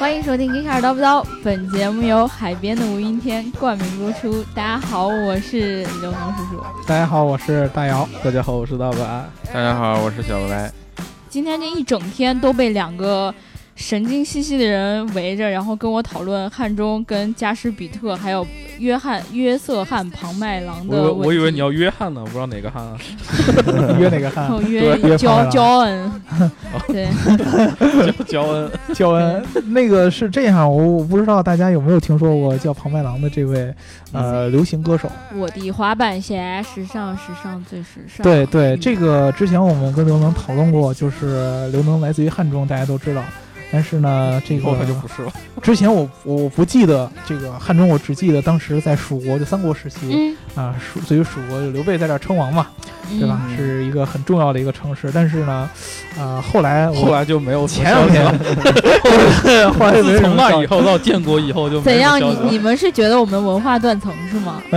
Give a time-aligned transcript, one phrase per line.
[0.00, 4.42] 欢迎收听《一开始叨不叨》，本节目由海边的无云天冠名播出。
[4.54, 6.64] 大家好，我是刘能叔叔。
[6.86, 8.08] 大家好，我是大姚。
[8.24, 8.98] 大家好，我是大白。
[9.52, 10.72] 大家好，我是小白。
[11.28, 13.32] 今天这一整天都被两个。
[13.80, 18.46] 神经兮兮的人围着，然后跟我讨论汉中跟加施比特，还有
[18.78, 22.96] 约翰约瑟汉庞麦郎的我我以为你要约翰呢，我不知道哪个汉啊？
[23.98, 24.70] 约哪个汉？
[24.70, 26.12] 约焦焦恩。
[26.88, 27.08] 对，
[28.28, 29.42] 焦恩焦恩。
[29.68, 33.74] 那个是这样，我我不知道大家有没有听说过叫庞麦郎的这位
[34.12, 35.10] 呃流行歌手。
[35.34, 38.22] 我的滑板鞋，时尚时尚最时尚。
[38.22, 43.24] 对对，这个之前我们跟刘能讨论过，就是刘能来自于汉中，大家都知道。
[43.72, 45.32] 但是呢，这个他就不是了。
[45.62, 52.66] 之前我我不记得这个汉中，我只记得当时在蜀国就三国时期啊，蜀对于蜀国刘备在这称王嘛。
[53.18, 53.40] 对吧？
[53.56, 55.68] 是一个很重要的一个城市，但是呢，
[56.16, 58.24] 呃，后来后来就没有前两天，
[59.74, 62.20] 后来自从那以后到建国以后就怎样？
[62.20, 64.62] 你你们是觉得我们文化断层是吗？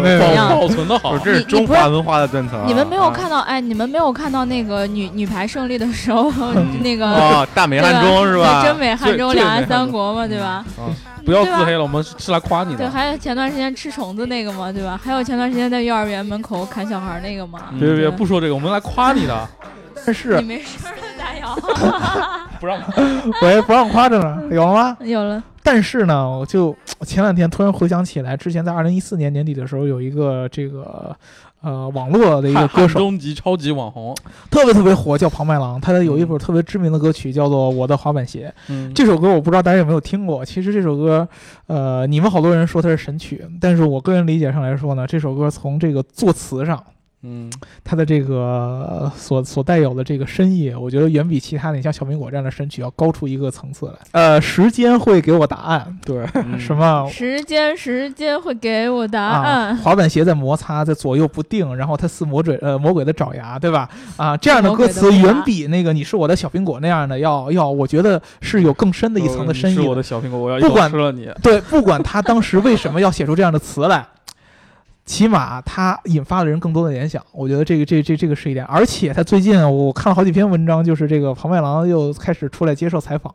[0.00, 2.64] 没有保存的好，这是中华文化的断层。
[2.64, 3.40] 你们没有看到？
[3.40, 6.32] 哎，你们没有看到那个女女排胜利的时候，
[6.84, 8.39] 那个啊，大美汉中是吧？
[8.62, 10.64] 真美汉中，两岸三国嘛，对吧？
[11.24, 12.78] 不要自黑了，我们是来夸你的。
[12.78, 14.98] 对，还有前段时间吃虫子那个嘛，对吧？
[15.02, 17.60] 还有前段时间在幼儿园门口砍小孩那个嘛。
[17.78, 19.48] 别别别，不说这个，我们来夸你的。
[20.06, 21.54] 但是你没事了，大姚。
[22.58, 22.80] 不让，
[23.42, 24.96] 喂，不让夸着呢，有了吗？
[25.00, 25.42] 有了。
[25.62, 31.14] 但是呢，我就前两天突然回想起来，之前在二零一四年年底的时候，有一个这个。
[31.62, 34.16] 呃，网络的一个歌手，终极超级网红，
[34.50, 35.80] 特别特别火，叫庞麦郎。
[35.80, 38.52] 他的有一首特别知名的歌曲叫做《我的滑板鞋》。
[38.68, 40.44] 嗯，这首歌我不知道大家有没有听过。
[40.44, 41.28] 其实这首歌，
[41.66, 46.82] 呃，你们好多人说它是神曲，但是我个人理解上来说呢，这首歌从这个作词上。
[47.22, 47.50] 嗯，
[47.84, 53.92] 它的这个所所带有的这个深意，我觉得远比其他的你像小苹果这样的神曲要高出一个层次来。
[54.12, 55.98] 呃，时间会给我答案。
[56.04, 56.26] 对，
[56.58, 57.06] 什么？
[57.10, 59.76] 时间，时间会给我答案。
[59.76, 63.88] 滑板鞋在摩擦，在左右不定，然后它似魔鬼呃魔鬼的爪牙，对吧？
[64.16, 69.74] 啊，这样的歌词远比那个你是我的小苹果那样的要要，我觉得是有更深的一层的深意。
[69.74, 71.28] 是我的小苹果，我要不管吃了你。
[71.42, 74.06] 对，不管他当时为什么要写出这样的词来。
[75.10, 78.64] 起码他引发了人更多的联想，我觉得这个这这这个是一点。
[78.66, 83.34] 而且他最近我看了好几篇文章，就是这个庞麦郎又开始出来接受采访，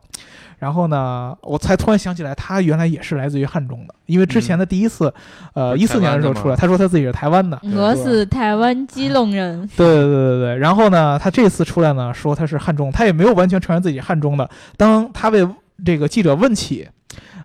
[0.58, 5.12] 然后呢，我才突然想起来，他原来也是来自于汉中的，因为之前的第一次，
[5.52, 9.68] 呃，一四年的时候出来，他说他自己是台湾的，我是台湾基隆人。
[9.76, 10.56] 对对对对对。
[10.56, 14.48] 然后呢，他这次出来呢，说他是汉中，他也没有完全承认自己汉中的。
[14.78, 15.46] 当他被
[15.84, 16.88] 这个记者问起。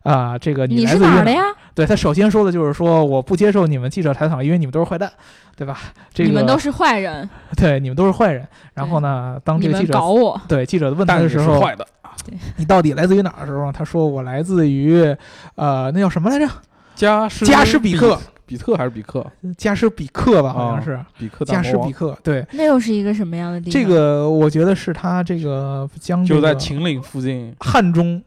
[0.04, 1.44] 啊，这个你是哪儿的呀？
[1.74, 5.12] 对他首先说的就是说，我不接受你们记者采访，因为你们都是坏蛋，
[5.56, 5.80] 对吧？
[6.14, 8.46] 这个你们都是坏人，对，你们都是坏人。
[8.74, 11.86] 然后呢，当这个记者搞我，对记者问他的时候，坏的，
[12.58, 15.16] 你到底来自于哪儿的时候，他说我来自于，
[15.56, 16.48] 呃，那叫什么来着？
[16.96, 19.26] 加施加施比克，比特还是比克？
[19.58, 21.46] 加施比克吧，好像是比克。
[21.46, 22.46] 加施比克，对。
[22.52, 23.74] 那又是一个什么样的地方？
[23.74, 28.22] 这个我觉得是他这个将就在秦岭附近，汉中。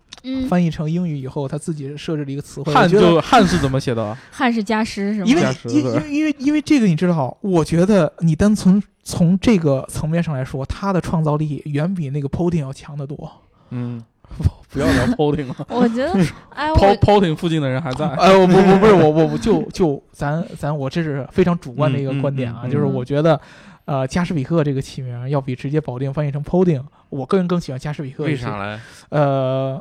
[0.49, 2.73] 翻译成英语以后，他自己设置了一个词汇。
[2.73, 4.17] 汉就汉是怎么写的？
[4.33, 5.27] 汉是加湿是吗？
[5.27, 13.31] 因为因为因为因为这个你知道，我觉得你单从从这个层面上来说，他的创造力远比那个 Poding 要强得多。
[13.71, 14.03] 嗯，
[14.71, 15.57] 不要聊 Poting 了。
[15.69, 16.13] 我觉得，
[16.51, 18.09] 哎，Poting 附近的人还在。
[18.09, 23.39] 哎，我不不不是我我就就咱咱我这是非常主观的一个观点啊，就是我觉得，
[23.85, 28.25] 呃，加斯比克这个起名要比直接保定翻译成 Poting，我个人更喜欢加斯比克。
[28.25, 28.81] 为啥嘞？
[29.11, 29.81] 呃。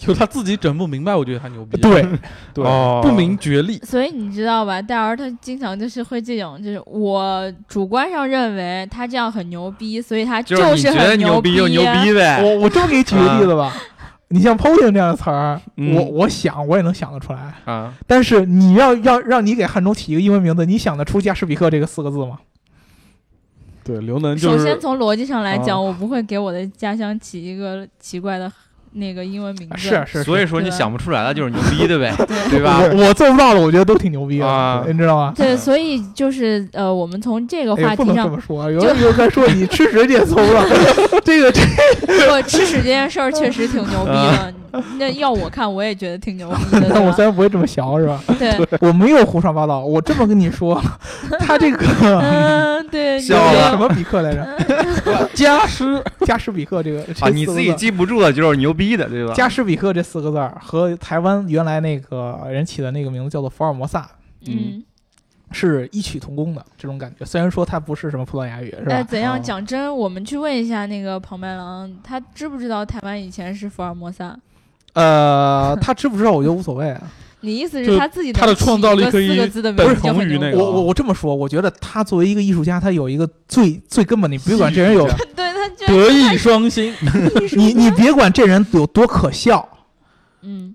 [0.00, 1.76] 就他自己整不明白，我觉得他牛逼。
[1.76, 2.00] 对，
[2.54, 2.64] 对，
[3.02, 3.78] 不明觉厉。
[3.80, 4.80] 所以你知道吧？
[4.80, 12.40] 戴尔他经常就是会这种，就是我主观上认为他这样很牛逼，所以他就是很牛逼就牛逼呗。
[12.42, 13.76] 我我这么给你举个例子吧，
[14.28, 17.92] 你像 “poting” 这样的词儿，我我想我也能想得出来啊。
[18.06, 22.38] 但是你要要让你给汉中起一个英文名字，你想得出加士比克这个四个字吗？
[23.84, 24.38] 对，刘能。
[24.38, 28.50] 首先从逻辑上来讲，我不会给我的家乡起一个奇怪的。
[28.92, 29.76] 那个英文名字。
[29.78, 32.12] 是是，所以说你想不出来了就是牛逼的呗，
[32.50, 32.60] 对？
[32.62, 32.80] 吧？
[32.92, 35.32] 我我做不到的，我觉得都挺牛逼的，你知道吗？
[35.36, 40.64] 对，所以就是呃，我们从这个话题上不能这么说， 有人在说你吃屎也从了，
[41.24, 41.60] 这个这
[42.32, 44.54] 我吃屎这件事儿确实挺牛逼的。
[44.98, 46.88] 那要我看，我也觉得挺牛逼的。
[46.94, 48.22] 那我虽然不会这么想，是吧？
[48.38, 49.84] 对，我没有胡说八道。
[49.84, 50.80] 我这么跟你说，
[51.38, 53.36] 他这个嗯，对，叫
[53.70, 55.28] 什么比克来着？
[55.34, 59.32] 加施加施比克这个啊，你自己记不住的就是牛逼的，对吧？
[59.34, 64.08] 加施比克这四个字儿和台湾原来那个人起的那个名字叫做福尔摩萨，
[64.46, 64.82] 嗯，
[65.52, 67.24] 是异曲同工的这种感觉。
[67.24, 68.94] 虽然说它不是什么葡萄牙语，是吧？
[68.94, 69.94] 哎，怎样讲真？
[69.96, 74.36] 我们去问一下那个庞麦郎，他知不知道台湾以前是福尔摩萨？
[74.92, 77.02] 呃，他知不知道我觉得无所谓啊。
[77.42, 80.58] 你意思是他自己他的创造力可以四个字的名等字就很牛逼同于那个。
[80.58, 86.92] 我我我这么说，我觉得他作为一个艺术家，他有一个最最根本，你别管这人有， 对他居然德艺双馨，
[87.56, 89.66] 你你别管这人有多可笑，
[90.42, 90.74] 嗯。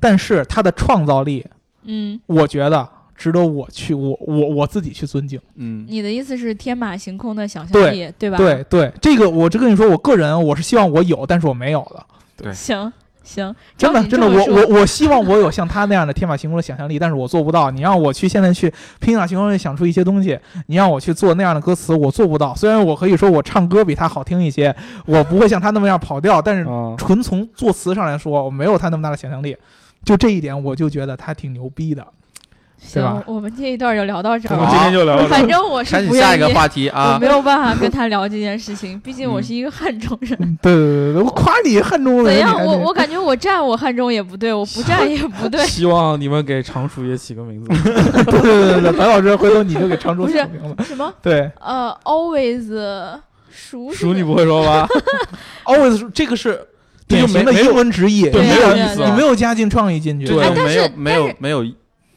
[0.00, 1.46] 但是他的创造力，
[1.84, 5.38] 嗯，我觉得值得我去我我我自己去尊敬。
[5.54, 8.36] 嗯，你的意思是天马行空的想象力，对吧？
[8.36, 12.04] 对对，这个我就跟你说，我个人我是希望我有，但是我没有的。
[12.36, 12.52] 对。
[12.52, 17.70] 行行，真的真的，我我我希望我有像他那样的天马行空的想象力，但是我做不到。
[17.70, 22.54] 你让我去现在去天马行空的想出一些东西，你让我去做那样的歌词，我做不到。
[22.54, 24.74] 虽然我可以说我唱歌比他好听一些，
[25.06, 29.56] 我不会像他那么样跑调，但是啊，纯从作词上来说，我没有他那么大的想象力。
[30.04, 32.04] 就这一点，我就觉得他挺牛逼的。
[32.84, 34.70] 行，我们这一段就聊到这我们儿。
[34.70, 35.46] 今天就聊到这反。
[35.48, 37.26] 正我是不愿意，下一个话题啊我啊没。
[37.26, 40.58] 有办法跟他聊这件事情，毕竟我嗯是一个汉中人。
[40.60, 42.62] 对对对对，我夸你汉中人，怎样？
[42.62, 45.64] 我我感觉我站我汉中也不对，我不站也不对。
[45.66, 47.68] 希望你们给常熟也起个名字。
[48.30, 50.84] 对对对对，白老师，回头你就给常州不是起名字。
[50.84, 51.10] 什么？
[51.22, 52.68] 对呃，always
[53.50, 54.86] 熟熟你不会说吧？
[55.64, 56.60] always 这个是
[57.08, 60.26] 这就没没有典型的英文直译，对没有意思你没有加进创意进去。
[60.26, 61.66] 对，哎但是没有没有没有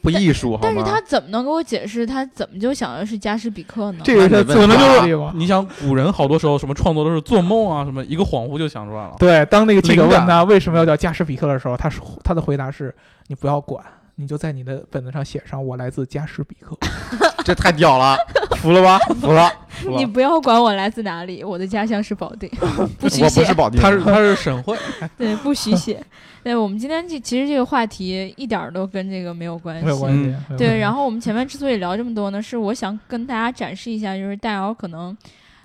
[0.05, 0.59] 不艺术好吗？
[0.63, 3.99] 但是他怎么能给我解释他怎么就想的是加时比克呢？
[4.03, 5.15] 这个是那最大可能就是。
[5.35, 9.15] 你想，古人好多时候什么创作都是做梦啊，什么一个恍惚就想出来了。
[9.19, 12.93] 对，当那个记者问他为什么要叫加什比克的时候，他说他的回答是：
[13.27, 13.83] 你不要管，
[14.15, 16.77] 你就在你的本子上写上我来自加什比克。
[17.43, 18.17] 这太屌了，
[18.57, 18.97] 服了吧？
[19.21, 19.51] 服了！
[19.69, 22.49] 服了你不要管我来自哪里，我的家乡是保定，
[22.97, 24.75] 不许我不是写，保定，他是他是省会，
[25.15, 26.03] 对，不许写。
[26.45, 30.31] 对，我们今天这其实这个话题一点儿都跟这个没有关系，没有关系。
[30.55, 35.17] 对，然后我们前面之所以聊这么多呢，是我想跟大家展示一下，就是大姚可能，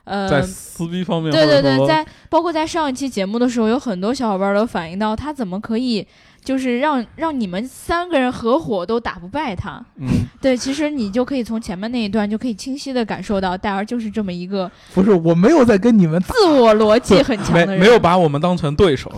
[0.05, 6.07] 呃，在撕逼方面，对对对，在包括在上一期节目的时候，有很多小伙伴都反映到，他怎么可以
[6.43, 9.83] 就是让让你们三个人合伙都打不败他？
[9.97, 10.09] 嗯，
[10.41, 17.81] 对，其实你就可以从前面那一段就可以清晰的感受到，戴尔就是这么一个不是，我没有在跟你们，自我逻辑很强没的人。
[17.81, 19.13] 没有把我们当成对手，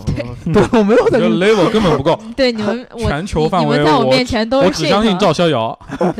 [0.53, 2.19] 对，我没有在跟你 level 根本不够。
[2.35, 5.67] 对你们， 我全球你范围你们在我我面前都是我只相信赵逍遥。
[5.99, 6.13] 啊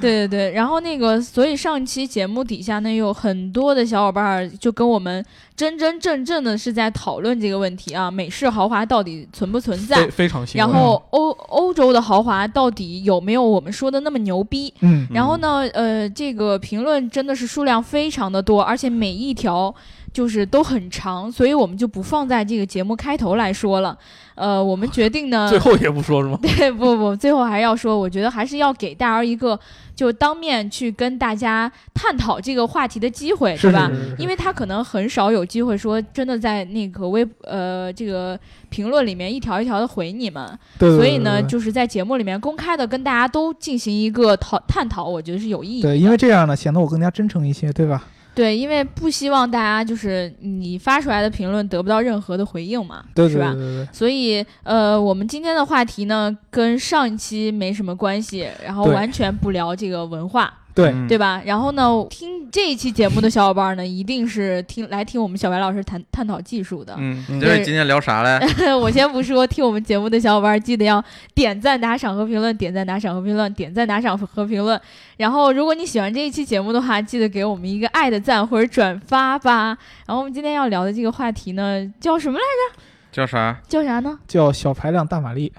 [0.00, 5.24] 对对对，然后那个，所以上期节目底下呢，有很多的小伙伴儿就跟我们
[5.58, 10.10] 真真正正的是在讨论这个问题啊，美式豪华到底存不存在非？
[10.10, 10.58] 非常欣慰。
[10.60, 14.72] 然后欧欧洲的豪华到底有没有我们说的那么牛逼？
[14.82, 19.74] 嗯，然后呢，呃，这个评论真的是数量非常的多，而且每一条
[20.18, 23.96] 就是都很长，所以我们就不放在这个节目开头来说了。
[24.34, 26.36] 呃，我们决定呢，最后也不说是吗？
[26.42, 29.56] 对，不不，最后还是要说，我觉得还是要给大家一个
[29.94, 33.88] 就当面去跟大家探讨这个话题的机会，对吧？
[33.88, 38.36] 是是是因为他可能很少有机会说真的在那个微呃这个
[38.70, 40.44] 评论里面一条一条的回你们，
[40.80, 45.90] 对，对所以呢，就是在节目里面公开的跟大家都进行一个讨探讨，我觉得是有意义的。
[45.90, 48.02] 对，因为这样呢，显得我更加真诚一些，对吧？
[48.38, 53.52] 对，因为不希望大家就是你发出来的评论得不到任何的回应嘛，对是吧？
[53.92, 61.42] 所以，呃，我们今天的话题呢，跟上一期没什么关系，然后完全不聊这个文化，对嗯对吧？
[61.44, 66.94] 然后呢，听这一期节目的小伙伴呢，一定是听来听我们小白老师谈探讨技术的。
[66.96, 68.38] 嗯，你这是今天聊啥嘞？
[68.80, 71.04] 我先不说，听我们节目的小伙伴记得要
[71.34, 74.80] 点赞、打赏和评论，点赞、打赏和评论，点赞、打赏和评论。
[75.16, 79.76] 然后，如果你喜欢这一期节目的话，记得给我们一个爱的赞或者转发吧。
[80.06, 82.44] 然后我们今天要聊的这个话题呢，叫什么来
[82.76, 82.82] 着？
[83.10, 83.58] 叫啥？
[83.66, 84.16] 叫啥呢？
[84.28, 85.52] 叫小排量大马力，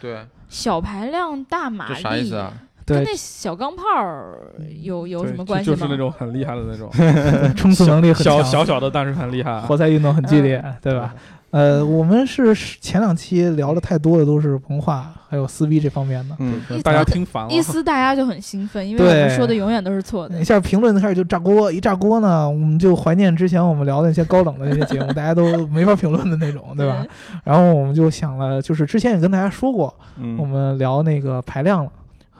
[0.00, 2.00] 对，小排量大马这力。
[2.02, 2.52] 啥意思啊？
[2.86, 5.76] 对跟那小钢炮儿有有什么关系吗？
[5.76, 6.90] 就就是那种很厉害的那种，
[7.56, 9.60] 冲刺能力很小强，小小的，但是很厉害。
[9.60, 11.14] 活塞运动很激烈，对吧？
[11.50, 17.62] 呃，我们是前两期聊的太多的都是文化还有撕逼这方面的，嗯，大家听烦了一。
[17.62, 20.42] 撕大家就很兴奋，因为我们说的永远都是错的一。
[20.42, 27.06] 下评论开始就炸锅，一炸锅呢，我们就怀念之前我们聊的那些高冷的那些节目， 大家都没法评论的那种，对吧？
[27.44, 31.88] 然后我们就想了，就是之前也跟大家说过，嗯我们聊那个排量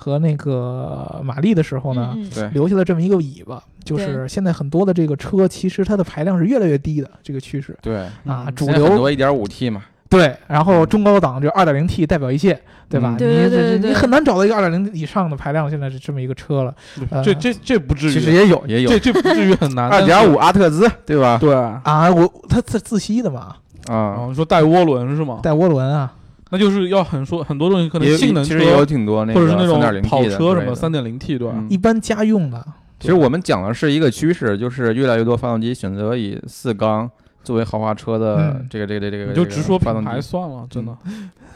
[0.05, 7.75] 和那个马力的时候呢，对，留下了这么一个尾巴，就是现在很多的这个车其实它的排量是越来越低的这个趋势。
[7.81, 8.55] 对，啊，嗯。
[8.55, 13.17] 主流很多一点五 T 嘛，对，然后中高档就二点零 T 代表一切，对吧？
[13.19, 16.75] 对对对对你很难找到一个二点零以上的排量，现在是这么一个车了。
[17.09, 18.91] 呃这这这不至于，其实也有也有。
[18.91, 19.89] 这这不至于很难。
[19.89, 21.39] 二点五阿特兹，对吧？
[21.41, 21.55] 对。
[21.55, 22.13] 啊，啊！
[22.13, 23.57] 我它自自吸的嘛，
[23.87, 25.41] 啊，你说带涡轮是吗？
[25.43, 26.13] 带涡轮啊，
[26.55, 31.55] 那就是要很说很多东西，可能性能车其实也有挺多那个或者是那种跑车什么三点零 T 对吧？
[31.57, 32.65] 嗯一般家用的，
[33.01, 37.11] 其实我们讲的是一个趋势，就是越来越多发动机选择以四缸
[37.45, 40.97] 作为豪华车的嗯这个这个这个，你就直说品发动机，牌算了，真的。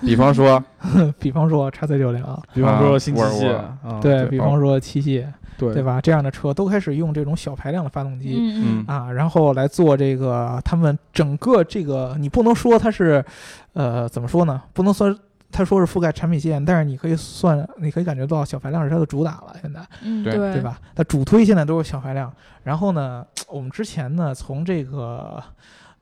[0.00, 0.62] 比方说
[1.18, 2.22] 比方说叉 C 九零，
[2.54, 5.26] 比方说啊新机械沃尔沃啊，对对比方说七系，
[5.56, 5.82] 对对？
[5.82, 6.00] 吧？
[6.00, 8.38] 这样的车都开始用这种小排量的发动机。
[8.86, 13.24] 啊，然后来做这个，他们整个这个，你不能说它是，
[13.72, 14.62] 呃，怎么说呢？
[14.72, 15.12] 不能说
[15.50, 20.62] 他说是覆盖产品线，但是你可以算，你可以感觉到小排量是它的主打了，现在，嗯，对对对？
[20.62, 20.78] 吧？
[20.94, 22.32] 它主推现在都是小排量。
[22.62, 25.42] 然后呢，我们之前呢，从这个，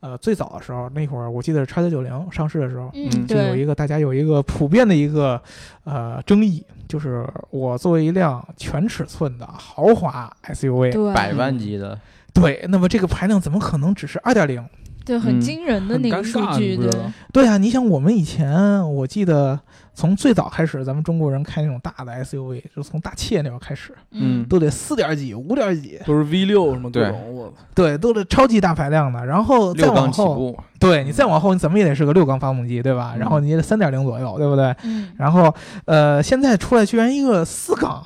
[0.01, 5.41] 呃，最早的时候，那会儿我记得是叉九九零上市的时候，嗯，就有一个大家有一个普遍的一个
[5.85, 11.99] 呃争议，就是我作为一辆全尺寸的豪华 SUV，对百万级的，
[12.35, 14.67] 对，那么这个排量怎么可能只是二点零？
[15.07, 16.91] 对，很嗯惊人的那个数据，对。
[17.33, 18.53] 对啊，你想我们以前，
[18.95, 19.59] 我记得
[19.95, 24.45] 从最早开始，咱们中国人开那种大的 SUV，就是从大切那会儿开始，嗯。
[24.49, 29.25] 都得四点几、五点几，都是 V 六什么各对种，我对，都得超级大排量的。
[29.25, 33.13] 然后再往后，缸起步，对你再往后，你怎么也得是个六缸发动机，对吧？
[33.15, 34.75] 嗯然后你也得三点零左右，对不对？
[34.83, 38.05] 嗯，然后呃，现在出来居然一个四缸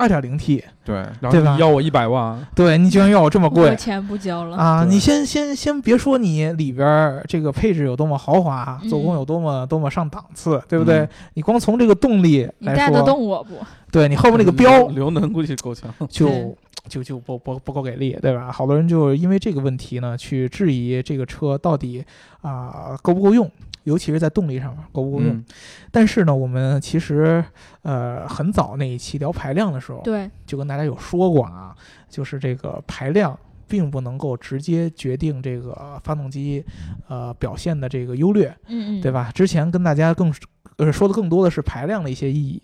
[0.00, 3.76] 二点零 T，对，然后你要我一百万，对你居然要我这么贵。
[3.76, 11.08] 钱不交了，啊，你先先先别说你里边儿这个配置有多么豪华，做工嗯有多么多么上档次，对不对嗯？
[11.34, 13.54] 你光从这个动力来你带得说，动我不？
[13.92, 15.92] 对你后面那个嗯标刘能估计够呛。
[16.08, 16.56] 就
[16.88, 18.50] 就就不不不够给力，对吧？
[18.50, 22.02] 好多人就因为这个问题呢，去质疑这个车到底
[22.40, 23.48] 啊、够不够用，
[23.84, 25.32] 尤其是在动力上面够不够用。
[25.34, 25.44] 嗯
[25.90, 27.44] 但是呢，我们其实
[27.82, 31.74] 呃很早那一期聊排量的时候，对，就跟大家有说过啊，
[32.08, 36.64] 就是这个排量并不能够直接决定这个发动机
[37.08, 39.10] 呃表现的这个优劣，嗯嗯，对？
[39.10, 39.30] 吧？
[39.34, 40.32] 之前跟大家更
[40.80, 42.60] 呃说的更多的是排量的一些意义。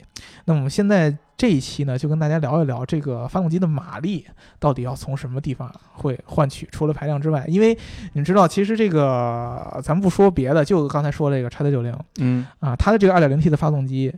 [0.46, 4.26] 那么我们现在这一期呢，就跟大家聊一聊这个发动机的马力
[4.58, 7.76] 到底要从什么地方会换取，除了排量之外，因为
[8.14, 14.14] 你知道，其实这个咱们不说别的，就刚才说这个叉 T 九零嗯，啊，它的这个二点零 T 的发动机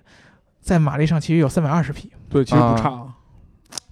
[0.61, 3.15] 在马力上其实有三百二十匹，对，其实不啊差。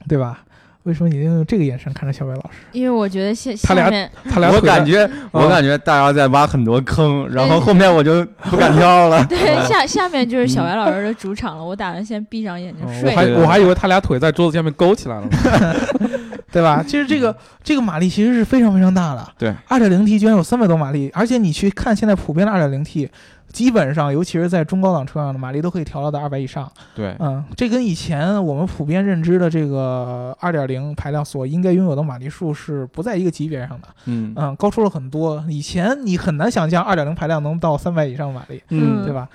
[0.08, 0.45] 对吧？
[0.86, 2.58] 为什么你用这个眼神看着小白老师？
[2.70, 9.24] 因为我觉得下他俩下面我他俩我感觉我啊感觉大家在挖很多坑，然后后面我就不敢跳了。
[9.26, 9.38] 对
[9.68, 13.16] 下下面就是小白老师的主场了，我打算先闭上眼睛睡我睡。
[13.16, 15.30] 还我还以为他俩腿在桌子下面勾起来了呢。
[16.52, 16.82] 对吧？
[16.86, 19.28] 其实这个这个马力其实是非常非常大的。
[19.36, 23.08] 对二点零 T 居然有300多马力，而且你去看现在普遍的 2.0T，
[23.56, 26.70] 基本上尤其是在中高档车上的马力都可以调到到二百以上。
[26.94, 33.88] 对，嗯，这跟以前我们普遍认知的这个二点零排量所应该拥有的马力数是不在一个级别上的。
[34.04, 35.42] 嗯嗯，高出了很多。
[35.48, 39.26] 以前你很难想象二点零排量能到三百以上马力，嗯对吧？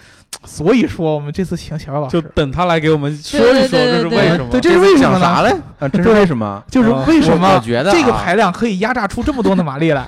[0.46, 4.51] 所以说我们这次请小姚老师，就等他来给我们说一说这是为什么。
[4.51, 5.20] 对，这是为什么呢？
[5.20, 5.50] 讲啥嘞？
[5.80, 6.63] 啊，这是为什么？
[6.70, 10.08] 就是啊为什么我觉得啊这个排量可以压榨出这么多的马力来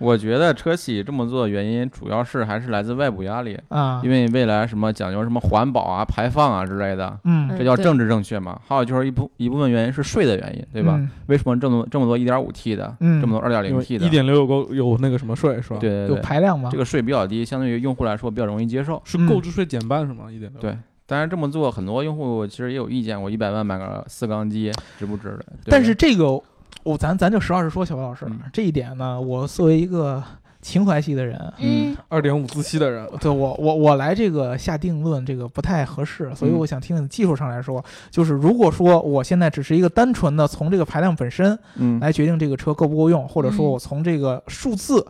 [0.00, 4.00] 我觉得车企这么做的原因，主要是还是来自外部压力，啊？
[4.02, 8.58] 因为未来什么讲究什么环保啊、排放啊之类的，嗯，这叫政治正确嘛。
[8.66, 10.94] 还有就是一部一部分原因是税的原因，对吧？
[10.96, 14.06] 嗯为什么这么这么多 1.5T 的，嗯这么多因为 2.0T 的？
[14.06, 16.70] 一点六有个有那个什么税是吧？，有对对对，排量吗？
[16.72, 19.00] 这个税比较低，相对于用户来说比较容易接受。
[19.04, 20.24] 是嗯购置税减半是吗？
[20.30, 20.60] 一点六。
[20.60, 20.76] 对
[21.06, 25.44] 当然这么做，很多用户其实也有意见，我一百万买个四缸机值不值的？
[25.64, 26.40] 对但是这个，
[26.82, 28.40] 我咱咱就实话实说，小白老师，嗯。
[28.52, 30.22] 这一点呢，我作为一个
[30.62, 45.06] 情怀系的人，嗯二点五自吸的人，对我我我来这个下定论，这个不太合适，所以嗯我想听听技术上来说，就是如果说我现在只是一个单纯的从这个排量本身嗯，来决定这个车够不够用，或者说嗯我从这个数字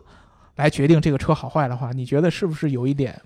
[0.56, 3.20] 来决定这个车好坏的话，你觉得是不是有一点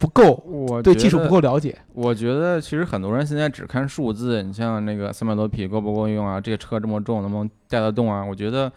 [0.00, 0.42] 不够？
[0.46, 1.76] 我对技术不够了解？
[1.92, 6.40] 我觉得其实很多人现在只看数字，你像那个三百多匹够不够用啊？
[6.40, 8.24] 这个车这么重，能不能带得动啊？
[8.24, 8.72] 我觉得，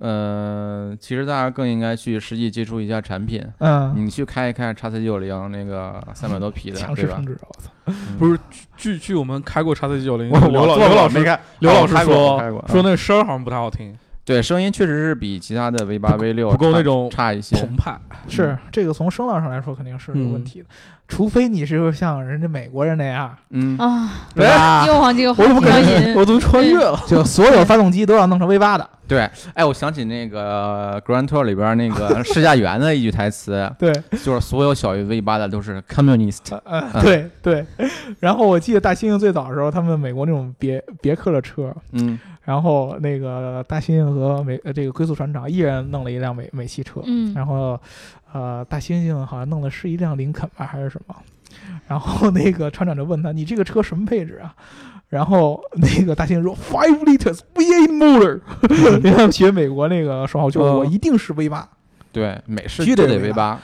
[0.00, 3.42] 呃，其实大家更应该去实际接触一下产品。
[3.58, 7.24] 嗯，你去开一开叉 C 九零那个三百多匹的，强势充？
[7.24, 7.70] 值，我操！
[7.86, 8.38] 嗯不是
[8.76, 17.56] 据据我们开过叉 C 九零，我刘老刘老师没开，刘老师说说那声儿好像不太好听，对，声音确实是比其他的 V 八 V 六不够那种差一些。
[17.56, 17.96] 澎湃。
[18.28, 20.66] 是这个从声浪上来说肯定是有问嗯题的，
[21.08, 24.86] 除非你是像人家美国人那样，嗯，啊，对吧？
[24.86, 26.14] 又往这个话我怎么感觉引。
[26.16, 26.98] 我怎么穿越了？
[27.06, 33.92] 就所有发动机都要弄成 V 八的，对，哎，我想起那个 Grand Tour 里边那个 试驾员的一句台词， 对，
[34.24, 36.58] 就是所有小于 V 八的都是 communist。
[36.64, 37.64] 呃，对对。
[38.18, 47.80] 然后我记得大猩猩最早的时候，他们美国那种别别克的车，嗯，然后那个大猩猩和美呃这个龟速船长一人弄了一辆美美系车，嗯，然后
[48.32, 51.14] 呃大猩猩好像弄的是一辆林肯吧还是什么，
[51.86, 54.54] 然后那个船长就问他你这个车什么配置啊？
[55.08, 58.40] 然后那个大猩猩说 five liters V8 motor，
[58.98, 61.68] 因为他们学美国那个说话，就我一定是 V 八。
[62.10, 63.60] 对，美式必须得 V 八，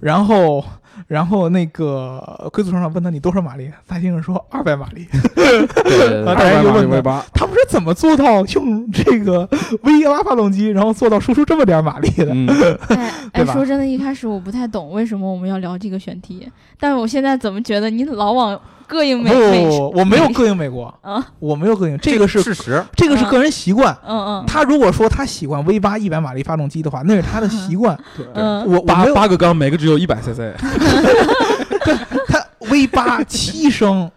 [0.00, 0.62] 然后，
[1.06, 5.06] 然后那个龟速船长问他你多少马力，大先生说二百马力。
[5.34, 9.48] 对对对 啊大家就问他他们是怎么做到用这个
[9.82, 12.28] V 八发动机，然后做到输出这么点马力的？
[12.32, 12.48] 嗯，
[12.88, 18.58] 哎哎，说真的，一开始我不太懂为什么我们要聊这个选题，但我现在怎么觉得你老往
[18.92, 21.26] 膈应美美不，我没有膈应美国， 啊？
[21.38, 22.84] 我没有膈应，这个是事实。
[22.94, 23.96] 这个是个人习惯。
[24.06, 27.98] 嗯嗯他如果说他喜欢 V 八一百马力发动机的话，那是他的习惯。
[28.16, 28.26] 对，
[28.66, 30.52] 我八八个缸，每个只有一百 CC。
[32.28, 34.10] 他 V 八七升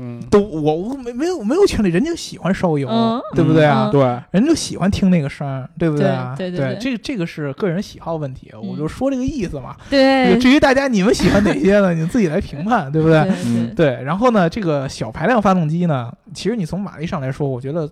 [0.00, 3.90] 嗯，都我我没没有没有权利，人家喜欢烧油，嗯对不对啊？
[3.90, 6.36] 嗯对，人就喜欢听那个声儿，对不对啊？
[6.38, 9.76] 对对对对这个这个是个人喜好问题，我就说这个意思嘛。
[9.90, 11.92] 对至于大家你们喜欢哪些呢？
[11.98, 13.18] 你自己来评判，对不对？
[13.46, 14.00] 嗯对。
[14.04, 17.90] 然后呢，这个小排量发动机呢，其实你从马力上来说，我觉得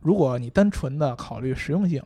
[0.00, 2.02] 如果你单纯的考虑实用性，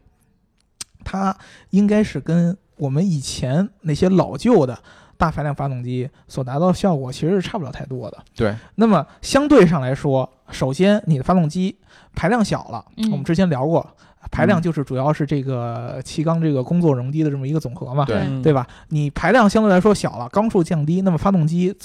[1.04, 1.36] 它
[1.70, 4.76] 应该是跟我们以前那些老旧的。
[5.18, 8.16] 大排量发动机所达到的效果其实是差不了太多的。
[8.34, 11.76] 对，那么相对上来说，首先你的发动机
[12.14, 13.10] 排量小了，嗯。
[13.10, 13.86] 我们之前聊过，
[14.30, 18.16] 排量嗯就是主要是这个气缸这个工作容积的这么一个总和嘛，对。
[18.18, 18.40] 嗯。
[18.40, 18.66] 对吧？
[18.88, 21.76] 你排量相对来说小了，缸数降低，那么发动机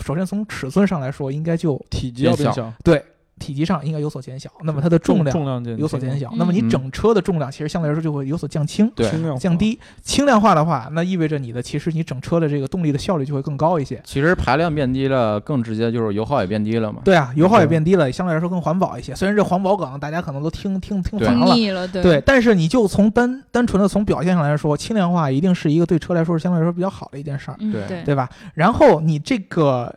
[0.00, 3.04] 首先从尺寸上来说，应该就体积要变变小，对
[3.38, 8.90] 体积上应该有所减小，那么它的重量重量减有所减小，嗯那么你嗯整车的重量其实相对来说就会有所降轻。
[8.96, 9.58] 对，降。
[9.58, 14.00] 低轻量化的话，那意味着你的其实你整车的这个动力的效率就会更高一些。
[14.04, 17.00] 其实排量变低了，更直接就是油耗也变低了嘛。
[17.04, 19.12] 对啊，油耗也变低了，相对来说更环保一些。
[19.16, 28.28] 虽然这环保梗大家可能都听听听烦了，腻了，对对，但是你就从单单纯的从表现上来说，轻量化一定是一个对车来说是相对来说比较好的一件事儿，对对吧？
[28.54, 29.92] 然后你这个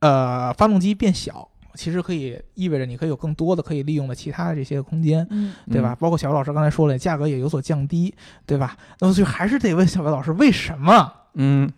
[0.00, 5.26] 呃发动机变小，其实可以意味着你可以有更多的可以利用的其他的这些空间。
[5.30, 5.96] 嗯对吧？
[5.98, 8.14] 包括小白老师刚才说了，价格也有所降低，
[8.46, 8.76] 对吧？
[9.00, 11.70] 那么就还是得问小白老师，为什么嗯，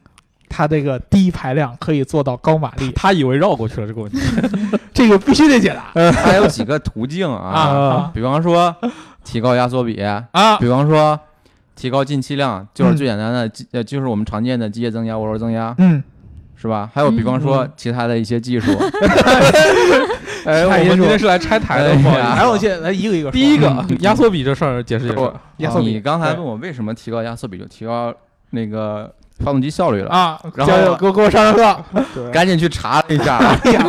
[0.48, 2.90] 它这个低排量可以做到高马力？
[2.92, 4.18] 他以为绕过去了这个问题，
[4.92, 8.74] 这个必须得解答还有几个途径啊，啊比方说
[9.24, 10.56] 提高压缩比，啊！
[10.58, 11.18] 比方说
[11.76, 16.02] 提高进气量，就是最简单的就是我们常见的机械增压、涡轮增压，嗯，
[16.64, 16.90] 是吧？
[16.94, 18.72] 还有比方说嗯其他的一些技术，
[20.46, 21.94] 哎，我们今天是来拆台的，
[22.34, 23.32] 还有现在来一个一个说。
[23.32, 25.34] 第一个嗯压缩比这事儿解释解释我。
[25.58, 28.10] 压缩比你刚才对问我为什么提高压缩比，就提高
[28.50, 31.84] 那个发动机效率了，啊，然后给我给我上上课。
[32.14, 33.38] 对，赶紧去查了一下，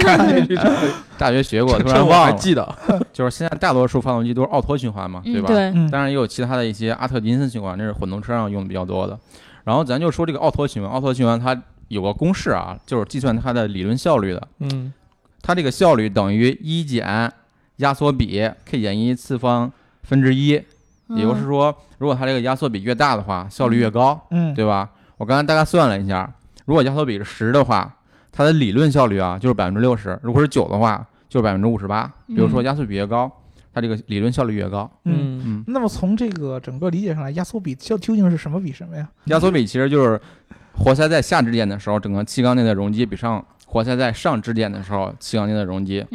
[0.02, 0.70] 赶紧去查
[1.18, 2.26] 大学学过，突然忘了。
[2.26, 2.76] 还记得。
[3.14, 5.48] 就是现在大多数发动机都是奥托循环嘛，对吧？
[5.50, 9.18] 嗯对嗯当然也有其他的一些阿特金森循环，那是混动车上用的比较多的。
[9.64, 14.48] 然后咱就说这个奥托循环，奥托循环它有个公式啊，就是计算它的理论效率的。
[14.60, 14.92] 嗯，
[15.42, 17.32] 它这个效率等于一减
[17.78, 19.72] 压缩比 k 减一次方
[20.04, 20.56] 分之一，
[21.10, 24.90] 嗯也就是说，如果它这个压缩比越大的话，效率越高，嗯，对吧？
[25.18, 26.34] 我刚才大概算了一下，
[26.66, 27.96] 如果压缩比是十的话，
[28.32, 32.12] 它的理论效率啊就是百分之六十；如果是九的话，就是百分之五十八。
[32.28, 33.32] 比如说压缩比越高，
[33.74, 34.90] 它这个理论效率越高。
[35.04, 35.14] 嗯。
[35.16, 39.08] 嗯，嗯，那么从这个整个理解上来，压缩比究究竟是什么比什么呀？
[39.26, 40.20] 压缩比其实就是
[40.78, 46.06] 活塞在下支点的时候，整个气缸内的容积比上活塞在上支点的时候，气缸内的容积，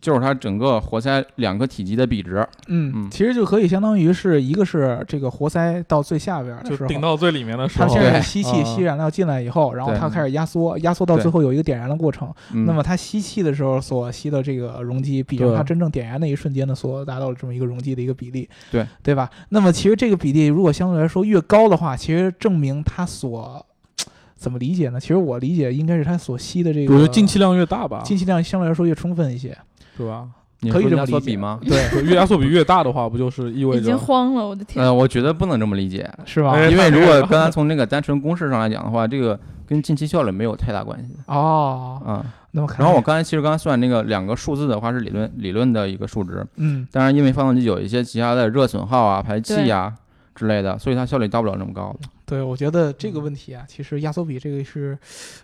[0.00, 2.46] 就是它整个活塞两个体积的比值。
[2.68, 12.32] 嗯嗯其实就可以相当于是一个是这个活塞到最下边的时候，就顶到最里面的时候，它现在吸气，啊吸燃料进来以后，然后对它开始压缩，压缩到最后有一个点燃的过程。
[12.52, 19.30] 嗯、那么它吸气的时候所吸的这个容积，比上对它真正点燃那一瞬间的所达到的这么一个容积的一个比例，对对吧？
[19.50, 23.64] 那么其实这个比例如果相对来说越高的话，其实证明它所
[24.34, 25.00] 怎么理解呢？
[25.00, 29.56] 其实我理解应该是它所吸的这个我觉得进气量越大吧，进气量相对来说越充分一些，
[29.96, 30.26] 对吧？
[30.72, 31.60] 可以你说压这么理解缩比吗？
[31.66, 34.84] 对，就越压缩比越大的话，不就是意味着已经着慌了，我的天！
[34.84, 36.52] 呃，我觉得不能这么理解， 是吧？
[36.52, 42.24] 哎因为如果 刚才从那个单纯公式上来讲的话，这个跟进气效率没有太大关系哦，啊。
[42.52, 49.92] 那么然后我刚才其实刚才算那个两个数字的话是理论理论的一个数值，嗯当然因为发动机有一些其他的热损耗啊、排气啊
[50.34, 52.08] 之类的，所以它效率到不了那么高的。
[52.24, 54.96] 对，我觉得这个问题啊，其实压缩比这个是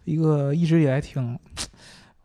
[0.06, 1.38] 一个一直以来挺，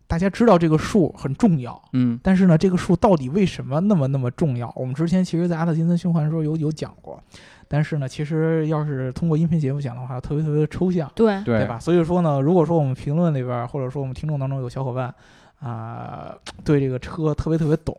[0.07, 4.71] 大家知道这个数很重要，嗯但是呢，这个数到底为什么那么那么重要？
[4.75, 7.21] 我们之前其实，在阿特金森循环的时候有有讲过，
[7.67, 11.77] 但是呢，其实要是通过音频节目讲的话，特别特别的抽象，对，对对吧？
[11.77, 15.13] 所以说呢，如果说我们评论里边儿，或者说我们听众当中有小伙伴
[15.59, 17.97] 啊、对这个车特别特别懂，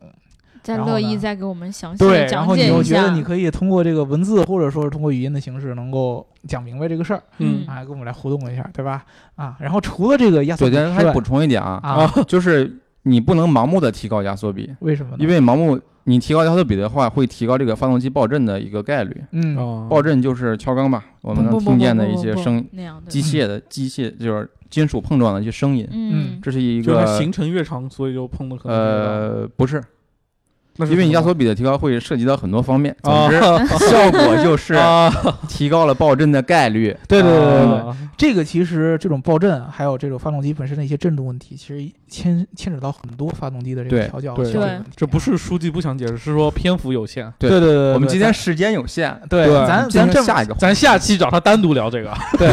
[0.61, 3.11] 再然后呢乐意再给我们详细讲解一然后你又觉得。
[3.11, 7.23] 你可以通过这个文字或者说是通过语音的形式，能够讲明白这个事儿。
[7.39, 9.03] 嗯啊，跟我们来互动一下，对吧？
[9.35, 15.17] 啊，然后除了这个压缩对，比之外但是还补充一点啊，啊，就是你不能盲目的提高压缩比，为什么呢？
[15.19, 19.23] 因为盲目你提高压缩比的话，会提高这个发动机爆震的一个概率。
[19.31, 29.83] 嗯，哦爆震就是敲缸吧，我们能听见的一些声，那样的机械的机械就是金属碰撞的一些声音，嗯这是一个就它行程越长，所以就碰的可能呃不是，
[30.79, 33.39] 那因为你压缩比的提高会涉及到很多方面，总啊之
[33.89, 35.11] 效果就是啊，
[35.47, 36.95] 提高了爆震的概率。
[37.07, 37.97] 对对对对对，啊。
[38.17, 44.45] 这个其实这种爆震，还有这种发动机本身的一些震动问题，其实牵牵扯到很多发动机的这个调教对。
[44.45, 44.89] 调节问题。
[44.95, 47.31] 这不是书记不想解释，是说篇幅有限。
[47.37, 47.49] 对。
[47.49, 52.13] 对对对对，我们今天时间有限，对对咱咱这个，咱下期找他单独聊这个。
[52.37, 52.47] 对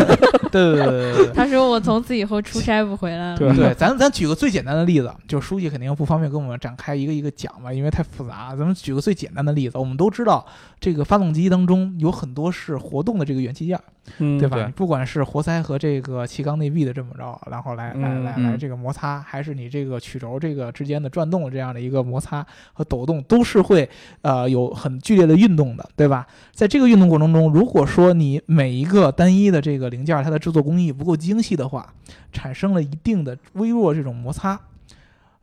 [0.53, 1.35] 对对对对对对。
[1.35, 3.37] 他说我从此以后出差不回来了。
[3.37, 8.55] 对对，咱咱举个最简单的例子，就是书记肯定不方便跟我们展开一个一个讲吧，因为太复杂。
[8.57, 10.45] 咱们举个最简单的例子，我们都知道，
[10.81, 13.79] 这个发动机当中有很多是活动的这个元器件，
[14.19, 14.71] 嗯对吧？
[14.75, 23.89] 不管是活塞和这个气缸内壁的这么着，然后来来嗯来来嗯这个摩擦，还是你这个曲轴这个之间的转动这样的一个摩擦和抖动，都是会
[24.23, 26.27] 呃有很剧烈的运动的，对吧？
[26.53, 31.93] 在这个运动过程中，如果说你每一个单一的这个零件它的制作工艺不够精细的话，
[32.33, 34.59] 产生了一定的微弱这种摩擦。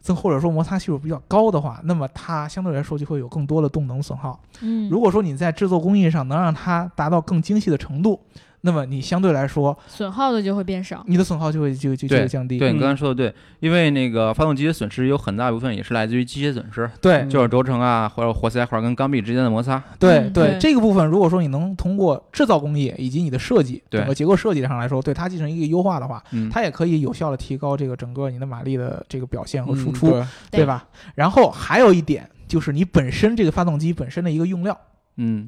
[0.01, 4.38] 这或者说摩擦系数比较高的话，那么它相对来说就会有更多的动能损耗。
[4.60, 8.19] 嗯，如果说你在制作工艺上能让它达到更精细的程度，
[8.65, 11.04] 那么你相对来说损耗的就会变少。
[11.06, 12.58] 你的损耗就会就就就会降低。
[12.58, 19.84] 对你嗯刚才说的对，因为那个发动机的损失有很大一部分也是来自于机械损失，对嗯就是轴承啊或者活塞环跟缸壁之间的摩擦。
[19.99, 30.88] 对嗯对对这个部分，如果说你能通过制造工艺以及你的设计，对整个结构设计上来说，对它进行一个优化的话，嗯，它也可以有效的提高这个整个你的马力的这个表现和输嗯出，对对吧？
[31.15, 34.80] 然后还有一点就是你本身这个发动机本身的一个用料。
[35.17, 35.47] 嗯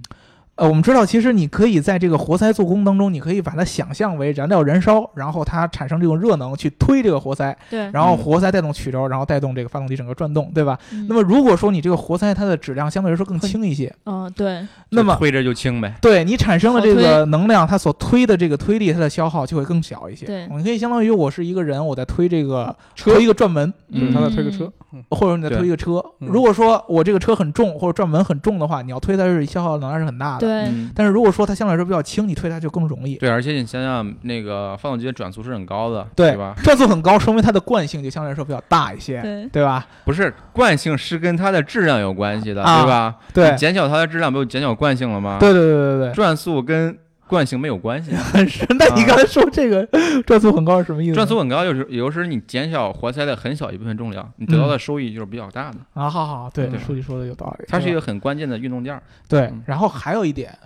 [0.57, 10.79] 呃，我们知道，其实你可以在这个活塞做工当中，你可以把它想象为燃料燃烧，然后它产生这种热能去推这个活塞，对，然后嗯活塞带动曲轴，然后带动这个发动机整个转动，对吧？
[10.93, 15.93] 嗯那么如果说你这个活塞它的质量相对来说更轻一些，嗯，对，那么推着就轻呗。
[16.01, 20.25] 对你产生的这个能量，它所推的这个推力，它的消耗就会更小一些。
[20.25, 24.71] 对你可以相当于我是一个人，我在推这个车推一个转门，就是他在推个车，
[25.09, 26.01] 或者你在推一个车。
[26.21, 30.44] 嗯如果说我这个车很重，或者转门很重的话，你要推它是消耗能量是很大的。。
[30.45, 33.15] 对，嗯，但是如果说它相对来说比较轻，你推它就更容易。
[33.15, 36.55] 对，而且你想想，那个发动机的转速是很高的，对对吧？
[36.63, 39.85] 转速很高，说明它的惯性就相对来说比较大一些，对，对吧？
[40.05, 43.15] 不是惯性是跟它的质量有关系的，啊对吧？
[43.33, 46.97] 对你，减小它的质量，不就减小惯性了吗？，对对对对对转速跟
[47.27, 48.11] 惯性没有关系。
[48.15, 48.65] 很深。
[48.77, 49.85] 那你刚才说这个
[50.25, 51.15] 转速很高是什么意思？
[51.15, 55.79] 转速很高，就是有时你减小活塞的很小一部分重量，你得到的收益就是比较大的。
[55.93, 57.65] 啊，好好，对，对书记说的有道理。
[57.67, 59.01] 它是一个很关键的运动件儿。
[59.27, 60.57] 对嗯，然后还有一点，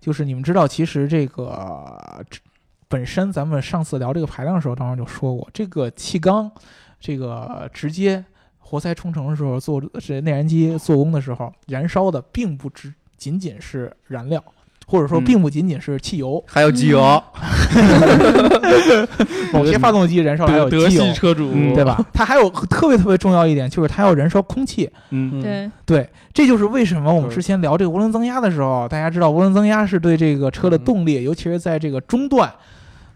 [0.00, 1.98] 就是你们知道，其实这个
[2.30, 2.38] 这
[2.88, 6.50] 本身咱们上次聊这个排量的时候，当时就说过，这个气缸，
[7.00, 8.24] 这个直接
[8.58, 14.42] 活塞冲程的时候做这内燃机做工的时候，燃烧的并不只仅仅是燃料。
[14.86, 15.24] 或者说，嗯。
[15.24, 17.00] 并不仅仅是汽油，还有机油，
[19.52, 21.04] 某些发动机燃烧还有德德机油。
[21.04, 21.84] 系，车主，嗯对？
[21.84, 22.04] 吧？
[22.12, 24.88] 它还有特别特别重要一点，就是它要燃烧空气。
[25.10, 32.52] 嗯，对，对，这就是为什么我们之前聊这个涡轮增压的时候，大家知道涡轮增压是对这个车的动力，尤其是在这个中段，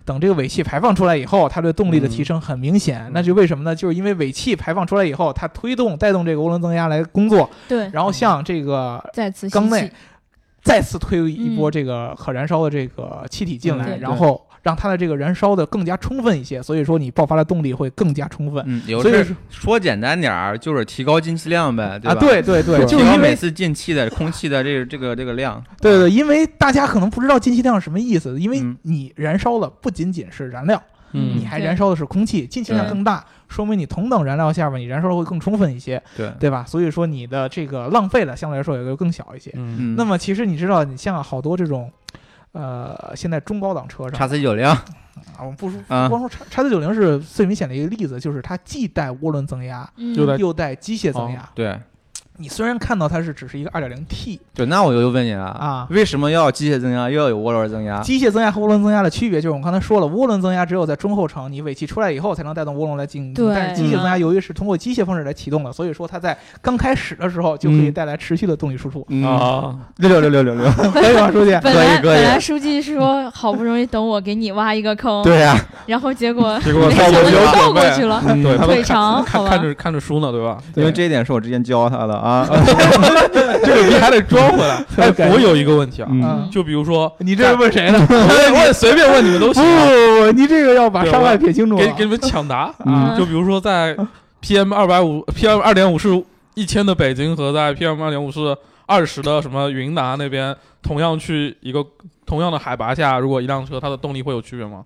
[0.04, 3.02] 等这个尾气排放出来以后，它对动力的提升很明显。
[3.06, 3.10] 嗯。
[3.12, 3.74] 那就为什么呢？
[3.74, 9.02] 就是因为尾气排放出来以后，它推动带动这个涡轮增压来工作，对，然后向这个
[9.50, 9.92] 缸内气
[10.62, 18.62] 再次推一波嗯这个可燃烧的这个气体进来，对然后让它的这个燃烧的更加充分一些，所以说你爆发的动力会更加充分。
[18.66, 22.14] 嗯，有所以是说简单点儿，就是提高进气量呗，啊，吧？
[22.16, 25.62] 对对对，对就是因为每次进气的空气的这个这个这个量。
[25.80, 36.64] 对对，因为大家可能不知道进气量是什么意思，因为嗯你燃烧的不仅仅是燃料，嗯你还燃烧的是空气，进气量更大，说明你同等燃料下边你燃烧的会更充分一些，对，对吧？
[36.66, 39.50] 所以说你的这个浪费了相对来说也会更小一些。
[39.54, 41.90] 嗯，嗯，那么其实你知道，你像好多这种。
[42.52, 44.82] 呃，现在中高档车上叉 C 九零，啊，
[45.40, 49.88] 我们不说啊不光说叉叉 C 九零是最明显的一个例子，就是它既带涡轮增压，
[50.38, 51.46] 又带机械增压。
[51.54, 51.78] 对
[52.40, 58.00] 你虽然看到它是只是一个 2.0T 对，那我就问你了啊为什么要机械增压，又要有涡轮增压？
[58.00, 63.34] 机械增压和涡轮增压的区别就是，我们刚才说了，涡轮增压只有在中后程，你尾气出来以后才能带动涡轮来进行。
[63.34, 69.04] 对但是机械增压由于是通过机械方式来启动的，所以说它在刚开始的时候就可以嗯带来持续的动力输出。
[69.08, 71.58] 嗯，啊，六六六六六六， 可以吗，书记？
[71.62, 78.22] 本来可以可以本来书记说好不容易等我给你挖一个坑，对呀，然后结果 结果没想到就他有倒过去了。
[78.26, 80.58] 嗯对，他都腿长看看着看着书呢，对吧？
[80.76, 82.27] 因为这一点是我之前教他的啊。
[83.64, 84.84] 这个逼还得装回来。
[84.96, 87.98] 哎，我有一个问题啊，嗯，就比如说，你这是问谁呢？
[88.08, 91.76] 我问问随便问你们都行啊，不不，你这个要把对伤害撇清楚。
[91.76, 92.72] 给给你们抢答。
[92.84, 93.96] 嗯就比如说在
[94.42, 96.22] PM 二百五 PM 二点五是
[96.54, 101.84] 一千的北京和在 PM 二点五是二十的什么云南那边，同样去一个
[102.24, 104.82] 同样的海拔下，如果一辆车它的动力会有区别吗？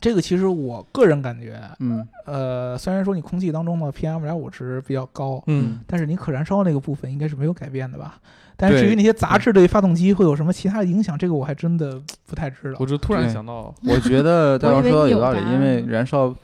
[0.00, 8.16] 这个其实我个人感觉，嗯呃，虽然说你空气当中的 PM 二点五值比较高，嗯，但是你可燃烧那个部分应该是没有改变的吧？
[8.56, 12.86] 但是至于那些杂质对发动机会有什么其他的影响，这个我还真的不太知道我。
[12.86, 16.34] 就突然想到，我觉得大我以为家说的有有道理，因为燃烧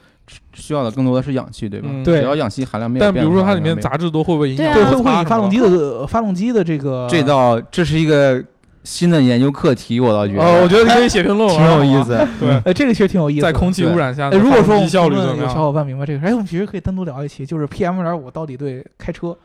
[0.53, 1.89] 需要的更多的是氧气，对吧？
[1.91, 8.43] 嗯对只要氧气含量没有但比如说它里面杂质多会不会影响对会不会引发动机的发动机的这个这道这是一个
[8.85, 12.05] 新的研究课题，我倒觉得，呃，我觉得你可以写评论，挺有意。
[12.05, 12.29] 思。
[12.39, 13.41] 对，呃，这个其实挺有意思。
[13.43, 15.55] 在空气污染下，哎，如果说我们效率有小？
[15.55, 19.37] 伙伴明白这个事，哎，我们其实可以单独聊一期，就是 PM 二点五到底对开车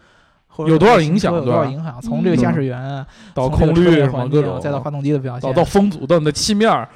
[0.48, 2.02] 或者有多少影响有多少影响？
[2.02, 6.88] 从这个驾驶员到空滤环什么各种，境再到发动机的表现，到到风阻，到你的漆面儿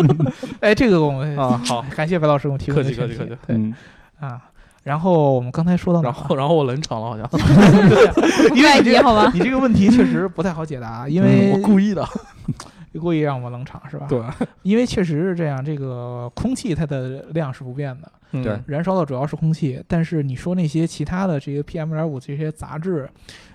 [0.60, 3.40] 哎，这个我们啊，好， 感谢白老师给我们提供客的选题气客气客气。
[3.46, 3.74] 对嗯，
[4.20, 4.38] 啊，
[4.88, 6.08] 然后我们刚才说到哪？
[6.08, 7.28] 然后 然后我冷场了，好像
[8.56, 9.30] 因为怪你这个你好吧？
[9.34, 12.08] 你这个问题确实不太好解答，因为 我故意的，
[12.98, 14.06] 故意让我冷场是吧？
[14.08, 14.18] 对，
[14.62, 23.08] 因为确实是这样，这个空气它的量是不变的，嗯对燃烧的主要是空气，但是你说那些其他的这些 PM 二点五这些杂质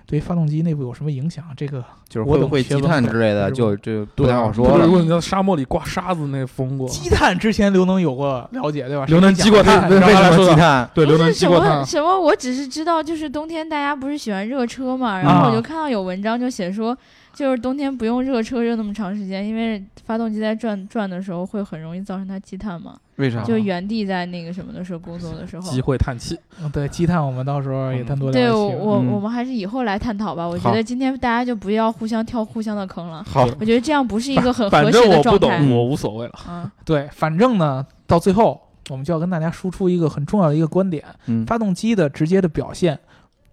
[0.06, 1.44] 对发动机内部有什么影响？
[1.56, 4.92] 这个就是会不会积碳之类的，就就不太好说了如。
[4.92, 9.06] 果你在沙漠里刮沙子，那风过，积碳之前刘能有过了解对吧？
[9.06, 10.90] 刘能谁积过碳为为什么积碳？
[10.92, 16.96] 对，刘能什积过碳，么什么，我只是知道，就是冬天大家不是喜欢热车嘛，然后我就看到有文章就写说，
[17.34, 23.42] 就是冬天不用热车热那么长时间，因为发动机在转转的时候会很容易造成它积碳嘛，为啥？
[23.42, 25.70] 就原地在那个什么的时候工作的时候。
[25.70, 26.38] 机会叹气。
[26.62, 28.50] 嗯对积碳，我们到时候也单独聊对。
[28.50, 30.46] 我我嗯我们还是以后来探讨吧。
[30.46, 33.24] 我觉得今天大家就不要互相跳互相的坑了。
[33.24, 35.58] 好，我觉得这样不是一个很反和谐的正我不状态。
[35.58, 36.34] 懂，我无所谓了。
[36.48, 42.98] 嗯， 对，反正呢，到最后我们就要跟大家输出一个很重要的一个观点：嗯发动机的直接的表现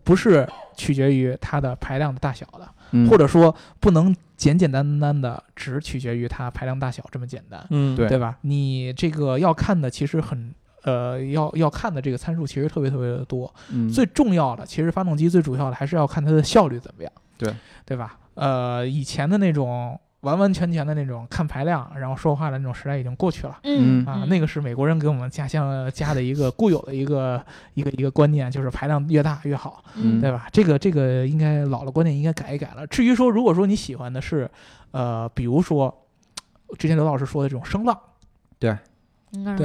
[0.04, 8.38] 不是取决于它的排量的大小的，嗯或者说不能简简单单的只取决于它排量大小这么简单，嗯，对对吧？
[8.42, 10.54] 你这个要看的其实很。
[10.84, 17.54] 呃，要要看的这个参数其实特别特别的多，嗯最重要的其实发动机最主要的还是要看它的效率怎么样，对
[17.86, 18.18] 对吧？
[18.34, 23.60] 呃，以前的那种完完全全的那种看排量然后说话的那种时代已经过去了。
[23.64, 30.48] 嗯啊，那个是美国人给我们家乡加的一个固有的一个一个一个观念，就是排量越大越好，嗯对吧？
[30.52, 32.86] 这个这个应该老了观念应该改一改了。
[32.88, 34.50] 至于说，如果说你喜欢的是，
[34.92, 36.06] 呃，比如说
[36.78, 38.00] 之前刘老师说的这种声浪，
[38.60, 38.78] 对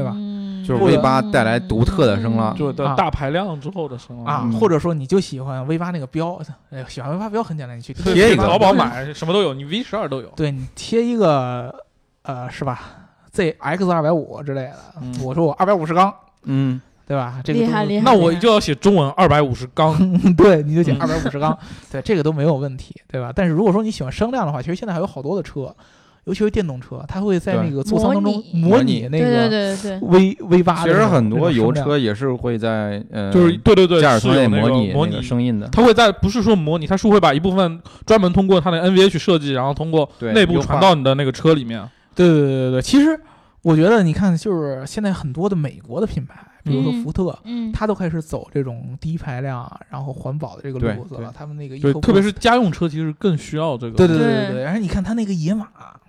[0.05, 0.13] 吧？
[0.15, 0.65] 嗯。
[0.67, 4.53] 就是 V 八带来独特的声浪就大排量之后的声啊，嗯。
[4.59, 10.29] 或者说你就喜欢 V 八那个标，哎，喜欢 V 八标很简单，你去贴一个淘宝买什么都有，你 V 十二都有。
[10.37, 11.73] 对你贴一个，
[12.23, 12.81] 呃，是吧
[13.33, 15.15] ？ZX 二百五之类的，嗯。
[15.23, 16.13] 我说我二百五十缸，
[16.45, 17.41] 嗯，对吧？
[17.45, 19.97] 这个厉害厉害那我就要写中文二百五十缸。
[20.35, 20.99] 对，你就写嗯。
[21.01, 21.57] 二百五十缸，
[21.93, 23.33] 对，这个都没有问题，对吧？
[23.33, 25.73] 但是如果说你喜欢声量的话，其实现在还有好多的车，
[26.27, 30.83] 尤其是电动车，它会在那个座舱当中模拟那对对个对对对，V V 八。
[30.83, 35.69] 其实很多油车也是会在呃，就是对对对，驾驶舱内是有那个模拟模拟，声音的。
[35.69, 41.89] 它会在不是说模拟，它是会把一部分专门通过它的 NVH 设计，然后通过内部传到你的那个车里面。
[42.17, 43.17] 对对对对对，其实
[43.63, 47.39] 我觉得你看，就是现在很多的美国的品牌，比如说嗯福特。
[47.45, 51.33] 嗯，它都开始走这种低排量，然后环保的这个路子了。
[51.33, 53.97] 他们那个对特别是家用车，其实更需要这个。
[53.97, 54.65] 对对对对对对。
[54.65, 56.01] 然后你看它那个野马，嗯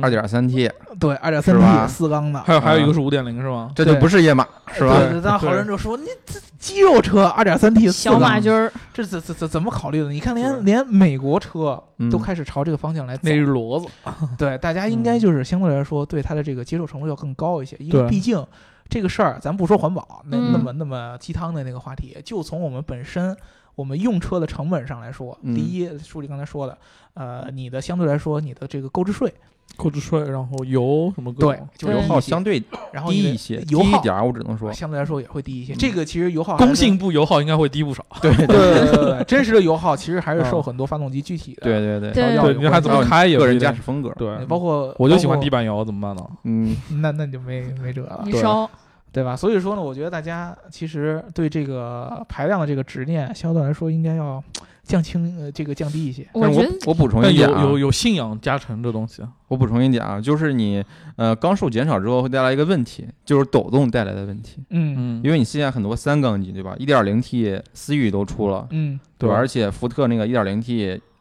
[0.00, 3.70] 二点三 T，对，二点三 T 四缸的，还有还有一个是五点零是吗？
[3.74, 4.98] 这就不是野马是吧？
[4.98, 10.10] 对，但好多人就说你这肌肉车二点三 T 四小马缸，驹儿，这怎怎怎怎么考虑的？
[10.10, 13.32] 你看，连连美国车嗯都开始朝这个方向来走那。
[13.34, 13.88] 是骡子。
[14.38, 18.42] 对，大家应该就是相对来说对它的这个接受程度要更高一些，因为毕竟
[18.88, 23.36] 这个事儿，咱不说环保那嗯那么那么鸡汤的那个话题，就从我们本身
[23.74, 26.78] 我们用车的成本上来说，嗯第一，书记刚才说的，
[27.14, 29.32] 呃，你的相对来说你的这个购置税，
[29.76, 35.72] 购置税，然后油什么各对种，就油耗相对然后低一些，油耗低一点儿，我只能说，相对来说也会低一些。
[35.72, 35.76] 嗯。
[35.78, 38.04] 这个其实油耗还是工信部油耗应该会低不少。
[38.20, 40.62] 对对对对对对，真实的油耗其实还是受嗯。
[40.62, 46.30] 很多发动机具体的对对对，对对，有你还怎么系开也个人定驾驶风格，对，包括我就喜欢地板油，怎么办呢？
[46.44, 48.22] 嗯，那那你就没没辙了。
[48.24, 48.70] 你，烧，
[49.10, 49.34] 对吧？
[49.34, 54.42] 所以说呢，我觉得大家其实对这个排量的这个执念，相对来说应该要
[54.82, 56.26] 降轻呃这个降低一些。
[56.34, 60.84] 但是我我觉得我补充一点啊，有有有信仰加成这东西，我补充一点啊，就是你
[61.16, 64.62] 呃缸数减少之后会带来一个问题，就是抖动带来的问题。
[64.70, 64.94] 嗯。
[64.98, 66.74] 嗯，因为你现在很多三缸机对吧？
[66.78, 70.76] 一点零 T 思域都出了，嗯，对而且福特那个一点零 T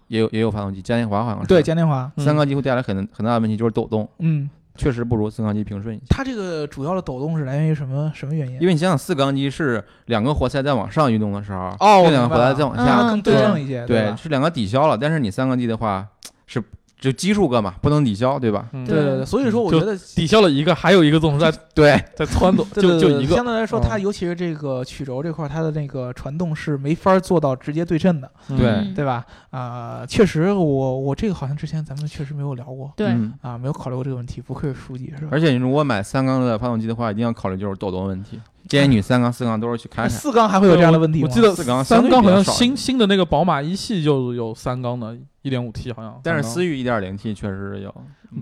[0.08, 1.48] 也有也有发动机，嘉年华好像是。
[1.48, 2.26] 对，嘉年华，嗯。
[2.26, 4.08] 三缸机会带来很很大的问题，就是抖动。
[4.20, 6.06] 嗯确实不如四缸机平顺一些。
[6.10, 8.54] 它这个主要的抖动是来源于什么什么原因？
[8.62, 14.98] 因为你想想，四缸机是两个活塞在往上运动的时候，哦另两个活塞在往嗯下，更对称一些，对，是两个抵消了。
[14.98, 16.08] 但是你三缸机的话，
[16.48, 16.64] 是
[17.02, 18.70] 就基数个嘛，不能抵消，对吧？
[18.74, 29.26] 嗯对对对，所以说我觉得抵消了一个，还有一个总是在 对， 在撺掇，对对对就就一个相对来说，嗯它尤其是这个曲轴这块儿，它的那个传动是没法做到直接对称的，对嗯对吧？
[29.50, 35.30] 啊，确实，我我这个好像之前咱们确实没有聊过对，嗯啊，没有考虑过这个问题，不愧是书记是吧？
[35.32, 38.40] 而且你如果买三缸的发动机的话，一定要考虑就是抖动问题。
[38.70, 40.10] 建议你三缸、四缸都是去看看。
[40.10, 41.28] 四缸还会有这样的问题吗？
[41.28, 46.20] 我记得四缸三缸好像新新的那个宝马一系就有三缸的，一点五 T 好像。
[46.24, 47.94] 但是思域一点零 T 确实有，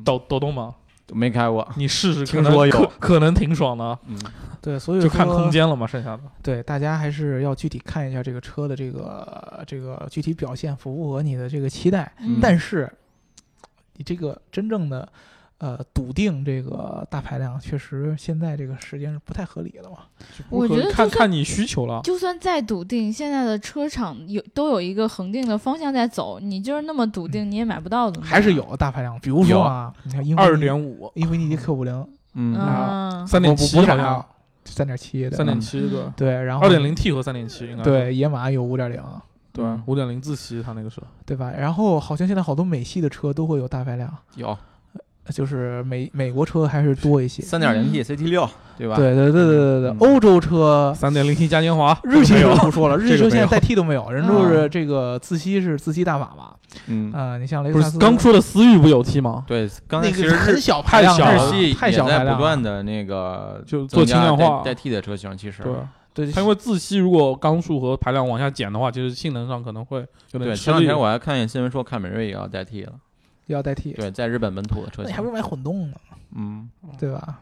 [0.03, 0.75] 抖抖动吗？
[1.11, 1.67] 没开过。
[1.75, 4.15] 你试试，听说有可可能挺爽的，嗯，
[4.61, 6.21] 对，所以就看空间了嘛，剩下的。
[6.43, 12.11] 对，大家还是要具体看一下这个车的这个这个具体表现符不符合你的这个期待。
[12.19, 12.87] 嗯但是
[13.95, 15.11] 你这个真正的
[15.59, 19.97] 呃笃定这个大排量，确实现在这个时间是不太合理的嘛。
[20.49, 22.01] 我觉得看看你需求了。
[22.03, 34.25] 就算再笃定，现在的车厂有都有一个恒定的方向在走，你就是那么笃定，你也买不到怎么办还是有大排量，比如说啊，你看英菲尼二点五、英菲尼迪 Q 五零嗯，嗯，三点七好像，
[34.63, 39.01] 三点七的，三点七对，对，然后二点零 T 和三点七应该对野马有五点零，
[39.51, 41.51] 对嗯，五点零自吸它那个是对吧？
[41.51, 44.55] 然后好像现在好多美系的车都会有大排量，有
[45.29, 47.41] 就是美美国车还是多一些。
[47.41, 48.95] 三点零 T CT 六，对吧？
[48.95, 56.53] 对对对对对对，嗯欧洲车三点零 T 嘉年华，日系车不说了，日系车现在代替都没有，人都嗯是这个自吸是自吸大法嘛。
[56.87, 59.43] 嗯，啊，你像雷不克萨斯是刚说的思域不有 T 吗？
[59.47, 65.73] 对，刚才那个其实日很小排量日系太也在小排量了不断的那个就做增加轻量化代代替的车型，其实对，
[66.25, 69.97] 对，它因为自吸如果缸数和排量往下减的话，其实性能上可能会
[70.31, 70.55] 有点对。
[70.55, 70.99] 吃力前两天。
[70.99, 72.93] 我还看见新闻说凯美瑞也要代替了，
[73.53, 73.93] 要代替。
[73.93, 75.95] 对，在日本本土的车型你还不，如买混动呢，
[76.35, 77.39] 嗯，对吧？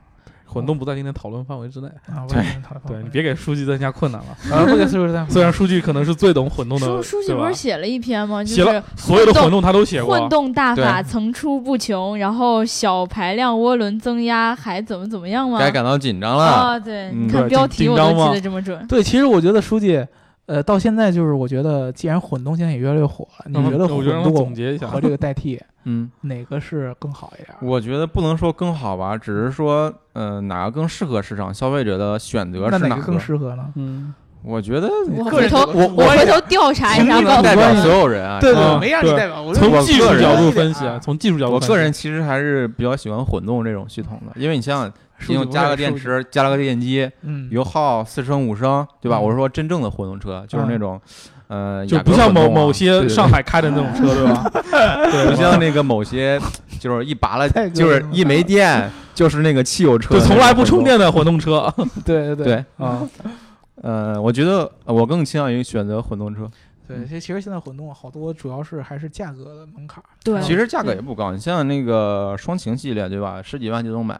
[0.49, 1.89] 混动不在今天讨论范围之内。
[2.07, 2.41] 啊， 对
[2.87, 4.55] 对你别给书记增加困难了。
[4.55, 7.53] 啊，不给岁数大， 虽然书记可能是最懂混动的，书书记不是？
[7.53, 8.41] 写了一篇吗？
[8.45, 10.17] 写了所有的混动他都写过。
[10.17, 15.59] 混动大法层出不穷，然后小排量涡轮增压还怎么怎么样吗？
[15.59, 16.45] 该感到紧张了。
[16.45, 18.87] 啊，对，嗯你看标题我都记得这么准。
[18.87, 20.03] 对，其实我觉得书记，
[20.47, 27.55] 呃，到现在就是我觉得，既然混动现在也越来越火了，你嗯觉得混动总结一下和这个代替 嗯，哪个是更好一点？
[27.61, 33.65] 我觉得不能说更好吧，只是说，呃，哪个更适合市场消费者的选择是哪个更适合呢？
[33.75, 37.81] 嗯，我觉得我个人回头我我回头调查一下，不能代表告诉。
[37.83, 38.39] 所有人啊。
[38.39, 49.17] 对对，啊没让你对代表，我从技术角度啊分析啊，从技术角度分析，我个人其实还是比较喜欢混动这种系统的，因为你想想，数据不用加了是数据，电池，加了个电机，嗯，油耗四升五升，对吧？
[49.17, 50.99] 嗯我是说真正的混动车，就是那种，
[51.47, 54.49] 呃，就不像某某些上海开的那种车，对吧？
[55.11, 56.39] 对，不像那个某些，
[56.79, 60.83] 就是一拔了，就是一没电，就是那个汽油车，就从来不充。
[60.83, 61.73] 电的混动车
[62.05, 63.01] 对对对对，啊，
[63.81, 66.49] 呃，我觉得呃我更倾向于选择混动车。
[66.87, 70.07] 对，其实其实现在混动好多主要是还是价格的门槛儿。
[70.23, 73.41] 对，其实价格也不高，你像那个双擎系列，对吧？
[73.41, 74.17] 十几万就能买。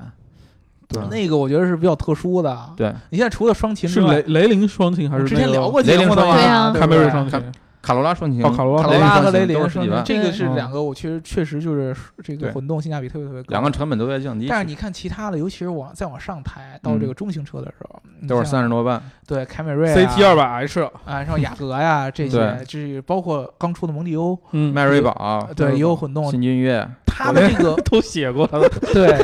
[0.89, 2.57] 对那个我觉得是比较特殊的。
[2.75, 7.51] 对，你现在除了双擎是雷，雷凌双擎还是之前聊过节目的嘛，雷凌双擎对啊凯美瑞双擎？
[7.79, 19.01] 卡罗拉双擎，哦卡罗拉和雷雷凌凌双擎，都是几万，这个是嗯两个我确实确实就是这个混动性价比特别特别高，两个成本都在降低，但是你看其他的，尤其是往再往上抬到这个中型车的时候，你都是三十多万。
[19.25, 28.45] 对凯美瑞、啊、CT 二百 H，啊，像雅阁呀这些，对就是包括刚出的蒙迪欧，嗯，迈锐宝、对也有混动，新君越，它的这个 都写过
[28.93, 29.17] 对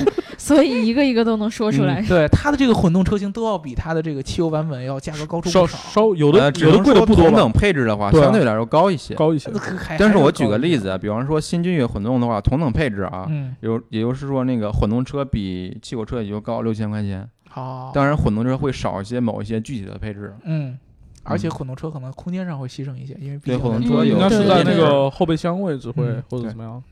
[0.44, 2.02] 所以一个一个都能说出来。
[2.02, 5.66] 对它的这个混动车型都要比它的这个汽油版本要价格高出少。
[5.66, 9.16] 稍有的呃，有的能贵的不多吧同等，配置的话，对啊相对来说高一些。
[9.16, 9.50] 高一些
[9.98, 17.26] 但是我举个例子，啊，比方说新君越混动的话，同等配置啊，嗯，有也就是说那个混动车比汽油车也就高六千块钱。
[17.50, 20.36] 好，当然，混动车会少一些某一些具体的配置。
[20.44, 20.78] 嗯，
[21.24, 26.84] 而且混动车可能空间上会牺牲一些，因为毕对竟嗯混动车有应该是对对在那个后备箱位置会嗯或者怎么样？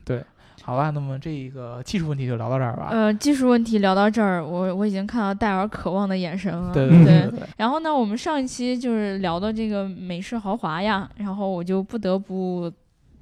[0.62, 2.88] 好吧，那么这个技术问题就聊到这儿吧。
[2.90, 6.72] 呃，技术问题聊到这儿，我我已经看到戴尔渴望的眼神了。
[6.72, 12.70] 对对对，然后呢，我们上一期就是聊到这个美式豪华呀，然后我就不得不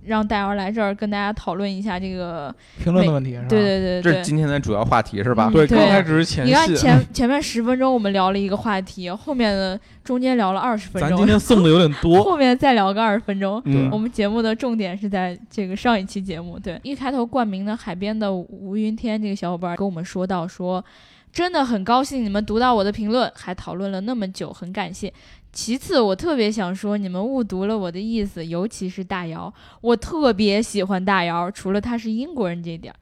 [0.05, 2.55] 让戴尔来这儿跟大家讨论一下这个。
[2.83, 3.47] 评论的问题是吧？
[3.49, 4.23] 对对对这。
[4.23, 5.51] 今天的主要话题是吧？
[5.53, 12.23] 对，嗯对刚开始是前你看，前前面十分钟我们聊了一个话题，后面的中间聊了二十分钟咱今，天 送的有点多。
[12.23, 13.61] 后面再聊个二十分钟。
[13.65, 20.85] 嗯我们节目的重点是在这个上一期节目，对，一开头冠名的海边的吴云天这个小伙伴跟我们说到说，
[21.33, 25.13] 真的很高兴你们读到我的评论，还讨论了那么久，很感谢。
[25.53, 32.97] 其次，我特别想说，你们误读了我的意思，尤其是大姚，我特别喜欢大姚，除了他是英国人这点儿。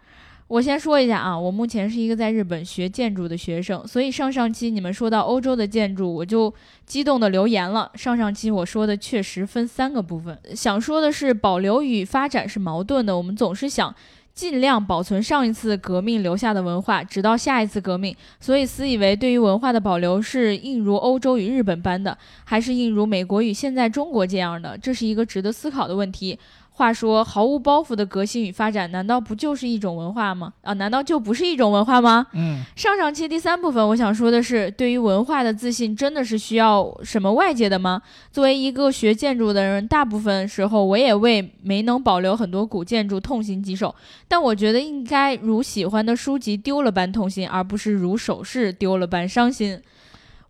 [0.48, 6.52] 我先说一下啊，我目前是一个在日本学建筑的学生，所以上上期你们说到欧洲的建筑，我就
[6.86, 7.90] 激动的留言了。
[7.94, 13.94] 上上期我说的确实分三个部分，想说的是保留与发展是矛盾的，我们总是想。
[14.38, 18.14] 尽量保存上一次革命留下的文化，直到下一次革命。
[18.38, 24.78] 所以，私以为对于文化的保留是应如欧洲与日本般的，还是应如美国与现在中国这样的？
[24.78, 26.38] 这是一个值得思考的问题。
[26.78, 30.52] 话说，毫无包袱的革新与发展，难道不就是一种文化吗？
[30.62, 32.28] 啊，难道就不是一种文化吗？
[32.34, 38.00] 嗯，上上期第三部分，我想说的是，对于文化的自信，真的是需要什么外界的吗？
[38.30, 43.92] 作为一个学建筑的人，大部分时候我也为没能保留很多古建筑痛心疾首。
[44.28, 49.80] 但我觉得应该如喜欢的书籍丢了般痛心，而不是如首饰丢了般伤心。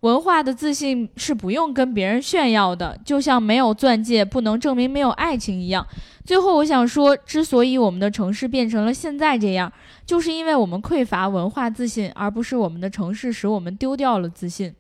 [0.01, 5.85] 文化的自信是不用跟别人炫耀的，就像没有钻戒不能证明没有爱情一样。
[6.25, 9.73] 最后，我想说，之所以我们的城市变成了现在这样，
[10.07, 14.73] 就是因为我们匮乏文化自信，而不是我们的城市使我们丢掉了自信。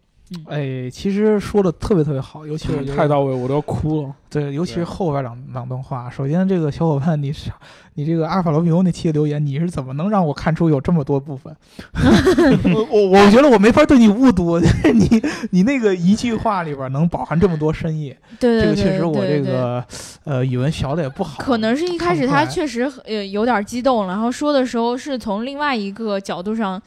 [0.46, 4.14] 哎，其实说的特别特别好，尤其我觉得太到位，我都要哭了。
[4.30, 6.10] 对，尤其是后边两两段话。
[6.10, 7.50] 首先，这个小伙伴，你是
[7.94, 11.56] 你这个阿尔法罗密欧那期的留言，你是怎么能让我看出有这么多部分？
[12.74, 14.60] 我我我觉得我没法对你误读，
[14.92, 19.82] 你你那个一句话里边能饱含这么多深意，对对对，这个确实我对对这个
[20.24, 21.42] 呃语文学的也不好。
[21.42, 26.80] 可能是一开始他确实呃有点激动，然后说的时候是从另外一个角度上，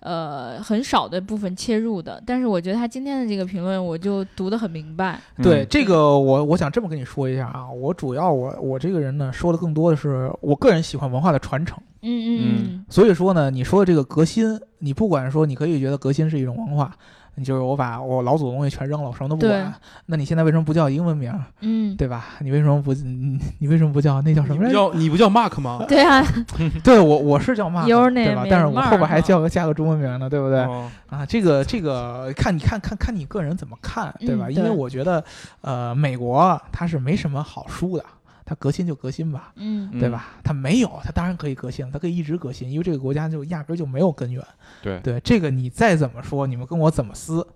[0.00, 2.22] 呃很少的部分切入的。
[2.26, 5.20] 但是我觉得他今天的这个评论，我就读得很明白。
[5.42, 11.78] 对嗯这个我我想这么跟你说一下啊，我主要我我这个人呢说的更多的是我个人喜欢文化的传承。
[12.00, 19.74] 嗯嗯嗯所以说呢，你说的这个革新，你不管说，你可以觉得革新是一种文化，你就是我把我老祖的东西全扔了，我什么都不管。
[20.06, 22.26] 那你现在为什么不叫英文名，嗯，对吧？
[22.40, 24.74] 你为什么不你你为什么不叫那叫什你不么来着？
[24.74, 25.84] 叫你不叫 Mark 吗？
[25.88, 26.24] 对啊，
[26.84, 27.86] 对我我是叫 Mark，
[28.26, 30.60] 对吧但是我后边还叫个加个中文名呢，对不对？
[30.60, 34.50] 哦啊，这个这个看你看看看你个人怎么看，对吧？
[34.50, 35.24] 因为我觉得，
[35.62, 38.04] 呃，美国它是没什么好输的，
[38.48, 39.52] 它革新就革新吧。
[39.56, 40.28] 嗯嗯对吧？
[40.42, 44.42] 它没有，它当然可以革新，它可以一直革新，因为这个国家就压根儿就没有根源。
[44.80, 47.46] 对对，这个你再怎么说，你们跟我怎么撕，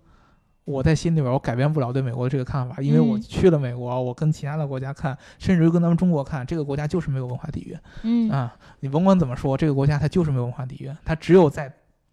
[0.64, 8.54] 我在心里边我改变不了对美国的这个看法，因为我嗯去了美国，我跟其他的国家看，甚至于跟咱们中国看，这个国家就是没有文化底蕴嗯啊！
[8.80, 11.72] 你甭管怎么说，这个国家它就是没有文化底蕴，它只有在，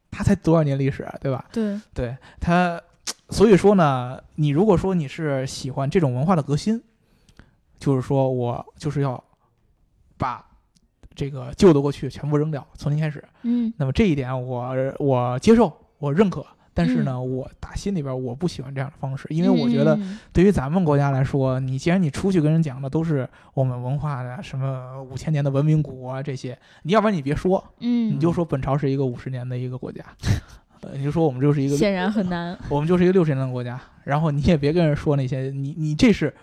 [0.09, 1.45] 它才多少年历史啊，对吧？
[1.51, 2.81] 对，对它，
[3.29, 6.81] 所以说呢，你如果说你是喜欢这种文化的革新，
[7.79, 9.21] 就是说我就是要
[10.17, 10.45] 把
[11.15, 13.23] 这个旧的过去全部扔掉，重新开始。
[13.43, 16.45] 嗯那么这一点我我接受，我认可。
[16.71, 30.05] 但是呢，我打心里边我不喜欢这样的方式，因为我觉得嗯对于咱们国家来说，你既然你出去跟人讲的都是我们文化的什么五千年的文明古国啊这些，你要不然你别说，嗯，你就说本朝是一个五十年的一个国家，
[30.81, 32.57] 呃，你就说我们就是一个显然很难。
[32.69, 36.33] 我们就是一个六十年的国家，然后你也别跟人说那些，你你这是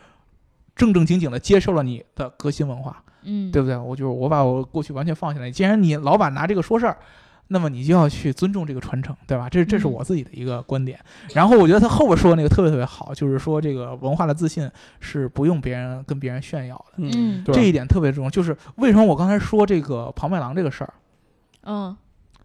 [0.77, 3.77] 正正经经的接受了你的革新文化，嗯，对不对？
[3.77, 5.51] 我就是我把我过去完全放下来。
[5.51, 6.99] 既然你老板拿这个说事儿，
[7.49, 9.49] 那么你就要去尊重这个传承，对吧？
[9.49, 10.99] 这这是嗯我自己的一个观点。
[11.33, 14.71] 然后我觉得他后边说的那个特别特别好，就是说这个文化的自信
[15.01, 18.31] 是不用别人跟别人炫耀的，嗯这一点特别重要。
[18.31, 20.93] 就是为什么我刚才说这个庞麦郎这个事儿。
[21.63, 21.97] 嗯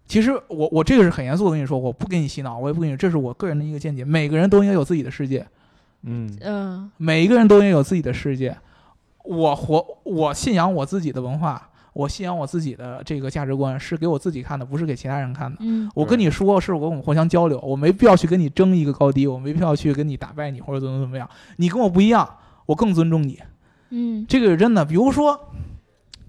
[0.07, 4.03] 其实我我这个是很严肃的跟你说，我不给你洗脑，我也不给你，这是我个人的一个见解。
[4.03, 5.47] 每个人都应该有自己的世界，
[6.03, 8.57] 嗯嗯每一个人都应该有自己的世界。
[9.23, 15.57] 我活，我信仰我自己的文化，我信仰我自己的这个价值观，是给我自己看的，不是给其他人看的。
[15.61, 21.29] 嗯我跟你说，是我们互相交流，我没必要去跟你争一个高低，我没必要去跟你打败你或者怎么怎么样。
[21.57, 22.27] 你跟我不一样，
[22.65, 23.39] 我更尊重你。
[23.91, 24.83] 嗯这个是真的。
[24.83, 25.39] 比如说，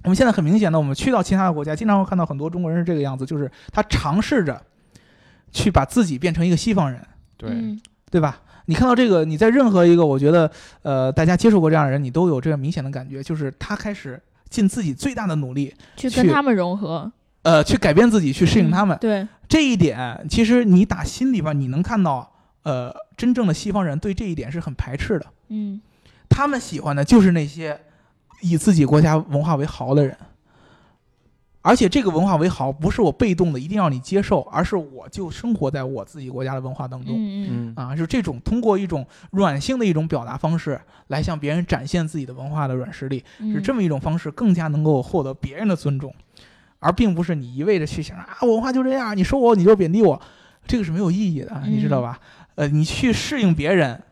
[0.02, 4.60] 我们现在很明显的，我们去到其他的国家，经常会看到很多中国人是这个样子，就是他尝试着
[5.50, 7.00] 去把自己变成一个西方人。
[7.38, 8.38] 对，嗯对吧？
[8.66, 10.50] 你看到这个，你在任何一个我觉得
[10.82, 17.10] 呃大家接触过这样的人，你都有这个明显的感觉，就是他开始尽自己最大的努力，去去跟他们融合，
[17.42, 18.96] 呃，去改变自己，去适应他们。
[19.00, 22.32] 对，这一点，其实你打心里边你能看到，
[22.62, 25.80] 呃，真正的西方人对这一点是很排斥的，嗯
[26.28, 27.78] 他们喜欢的就是那些
[28.40, 30.16] 以自己国家文化为豪的人。
[31.62, 37.14] 而且这个文化为豪，不是我被动的一定要你接受，而是我就生活在我自己国家的文化当中。
[37.76, 46.12] 啊，就这种通过一种软性的一种表达方式来向别人展现自己的文化的软实力，嗯，是这么一种方式，更加能够获得别人的尊重，
[46.80, 50.20] 而并不是你一味的去想啊，我文化就这样，你说我你就贬低我，
[50.66, 52.18] 这个是没有意义的，你知道吧？
[52.56, 54.02] 呃，你去适应别人，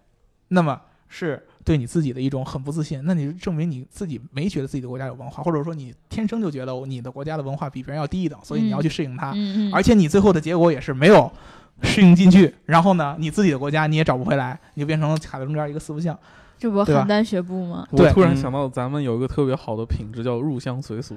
[0.49, 9.35] 那么是对你自己的一种很不自信，那你就证明你自己没觉得自己的国家有文化，或者说你天生就觉得你的国家的文化比别人要低一等，所以你要去适应它。
[9.73, 11.31] 而且你最后的结果也是没有
[11.83, 16.19] 适应进去，然后呢，你自己的国家你也找不回来，你就变成了卡在中间一个四不像。
[16.61, 17.89] 这不邯郸学步吗？
[17.91, 18.13] 我对。
[18.13, 18.37] 突然嗯。
[18.37, 21.17] 想到，咱们有一个特别好的品质叫入乡随俗，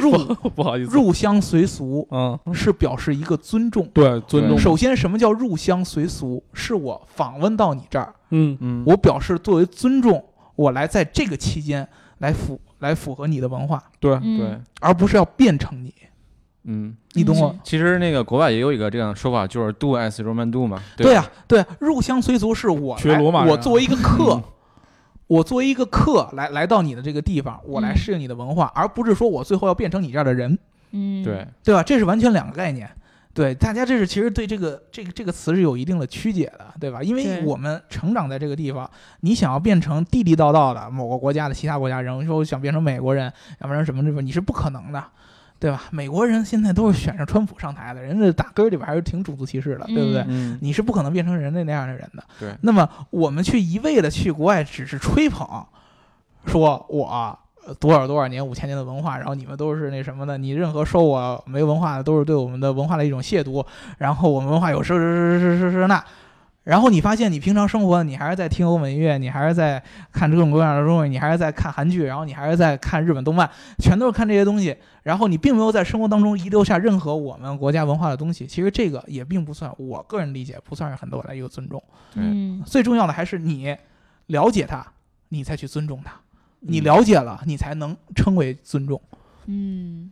[0.00, 0.12] 入
[0.56, 3.86] 不好意思，入乡随俗嗯，是表示一个尊重。
[3.92, 6.42] 对，尊重，首先，什么叫入乡随俗？
[6.54, 10.24] 是我访问到你这儿，嗯，嗯，我表示作为尊重，
[10.56, 11.86] 我来在这个期间
[12.18, 14.38] 来符来符合你的文化，对，嗯。
[14.38, 15.92] 对，而不是要变成你。
[16.70, 17.48] 嗯，你懂我？
[17.48, 20.82] 嗯其实那个国外也有一个这样的说法，就是 do as Roman do 嘛。
[20.96, 24.42] 对呀、吧对，入乡随俗是我来学罗马人啊我作为一个客，嗯
[25.28, 30.58] 我作为一个客来来到你的这个地方，我来嗯适应你的文化，而不是说我最后要变成你这样的人，
[30.92, 31.82] 嗯，对，对吧？
[31.82, 32.88] 这是完全两个概念。
[33.34, 37.02] 对，大家这是其实对这个这个这个词是有一定的曲解的，对吧？
[37.02, 38.90] 因为我们成长在这个地方，
[39.20, 45.04] 你想要变成地地道道的某个国家的其他国家人，说我想变成美国人，要不然什么什么，你是不可能的，
[45.60, 45.84] 对吧？
[45.90, 50.24] 美国人现在都是选上川普上台的，人家打根儿里边还是挺种族歧视的，对不对？
[50.28, 52.22] 嗯，你是不可能变成人类那样的人的。
[52.38, 55.46] 对那么我们去一味的去国外，只是吹捧，
[56.46, 63.64] 说我呃多少多少年五千年的文化，然后你们都是那什么的，你任何说我没文化的，都是对我们的文化的一种亵渎。
[63.98, 66.04] 然后我们文化有是是是是是那。
[66.68, 73.48] 然后你发现，你平常生活，你还是在听欧美音乐，你还是在看各种各样的东西，你还是在看韩剧，然后你还是在看日本动漫，
[73.78, 74.76] 全都是看这些东西。
[75.02, 78.46] 然后你并没有在生活当中遗留下任何我们国家文化的东西。
[78.46, 81.82] 其实这个也并不算，我个人理解不算是很多的一个尊重。
[82.16, 83.74] 嗯最重要的还是你
[84.26, 84.86] 了解他，
[85.30, 86.12] 你才去尊重他。
[86.60, 89.00] 你嗯了解了，你才能称为尊重，
[89.46, 90.10] 嗯，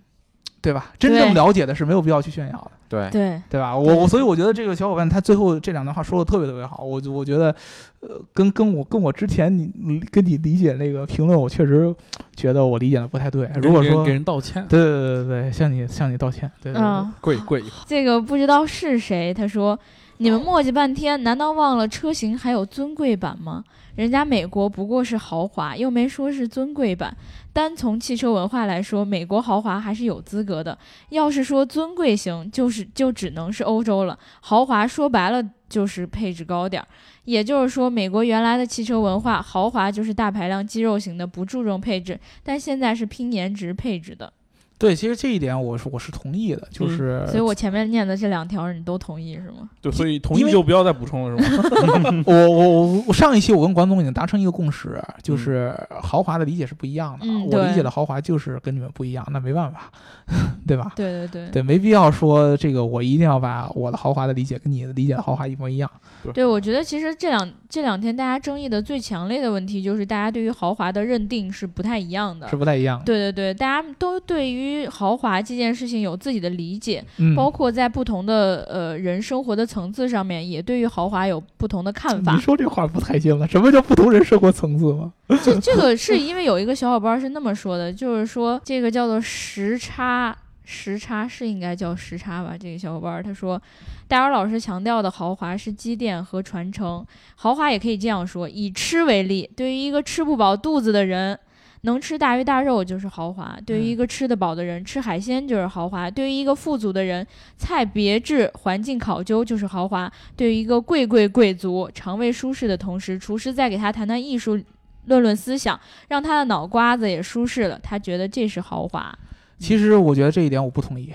[0.62, 0.92] 对吧？
[0.98, 3.76] 真正了解的是没有必要去炫耀的，对，对，对吧？
[3.76, 7.55] 我我所以我觉得这个小伙伴他最后这两段话说的特别特别好，我就我觉得，
[8.01, 11.95] 呃，跟跟我跟我之前你你跟你理解那个评论，我确实
[12.34, 13.51] 觉得我理解的不太对。
[13.62, 16.87] 如果说给人给人道歉，对对对对对，向你向你道歉，对对对。
[16.87, 19.78] 嗯，跪跪，这个不知道是谁，他说
[20.18, 23.64] ：“你们磨叽半天，难道忘了车型还有尊贵版吗？
[23.97, 27.16] 人家美国不过是豪华，又没说是尊贵版。
[27.55, 30.76] 单从汽车文化来说，美国豪华还是有资格的。
[31.09, 34.18] 要是说尊贵型，就是就只能是欧洲了。
[34.41, 36.89] 豪华说白了就是配置高点儿。
[37.24, 44.33] 也就是说，美国原来的汽车文化，豪华就是大排量肌肉型的，不注重配置，但现在是拼颜值配置的。
[44.79, 49.68] 对，其实这一点我是我是同意的，就是、所以我前面念的这两条你都同意是吗？
[49.81, 52.22] 对，所以同意就不要再补充了，是吗？
[52.27, 57.27] 我我我我上一期我跟管总已经达成一个共识，就是豪华的理解是不一样的。
[57.51, 59.91] 我理解的豪华就是跟你们不一样，那没办法，
[60.66, 60.93] 对吧？
[60.95, 61.51] 对对对。
[61.51, 65.91] 对，没必要说这个我一定要把我的豪华的理解跟你的理解的豪华一模一样。
[66.35, 72.57] 对，我觉得其实这两这两天大家争议的最强烈的问题，就是大家对于豪华的认定是不太一样的是。
[72.57, 73.05] 不太一样的。
[73.07, 82.40] 对对对，大家都对于豪华这件事情有自己的理解，嗯，包括在不同的呃人生活的层次上面，也对于豪华有不同的看法你。
[82.40, 83.46] 说这话不太行了。
[83.48, 85.12] 什么叫不同人生活层次吗？
[85.42, 92.56] 这这个是因为有一个小伙伴是那么说的，就是说这个叫做时差，时差是应该叫时差吧？
[92.58, 93.60] 这个小伙伴他说，
[94.08, 97.04] 戴尔老师强调的豪华是积淀和传承，
[97.34, 101.38] 豪华也可以这样说，以吃为例，对于一个吃不饱肚子的人。
[101.83, 114.59] 能吃大鱼大肉就是豪华，对于一个吃得饱的人，吃海鲜就是豪华；对于一个富足的人，菜别致、环境考究就是豪华；对于一个贵贵贵族，肠胃舒适的同时，厨师再给他谈谈艺术、
[115.05, 119.16] 论论思想，让他的脑瓜子也舒适了，他觉得这是豪华。
[119.59, 121.12] 其实我觉得这一点我不同意，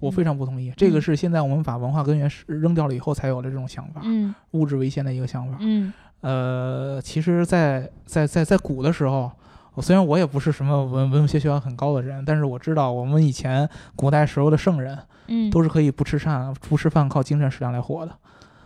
[0.00, 0.24] 我非嗯。
[0.24, 0.72] 常不同意。
[0.76, 4.34] 这个是现在我们把文化根源是扔掉了以后才有的这种想法，嗯。
[4.50, 5.56] 物质为先的一个想法。
[5.60, 5.92] 嗯
[6.22, 9.30] 呃，其实在，在在在古的时候，
[9.74, 18.12] 我虽然我也不是什么文文学修养很高的人，但是我知道我们以前古代时候的圣人嗯，都是可以不吃饭不吃饭靠精神食粮来活的。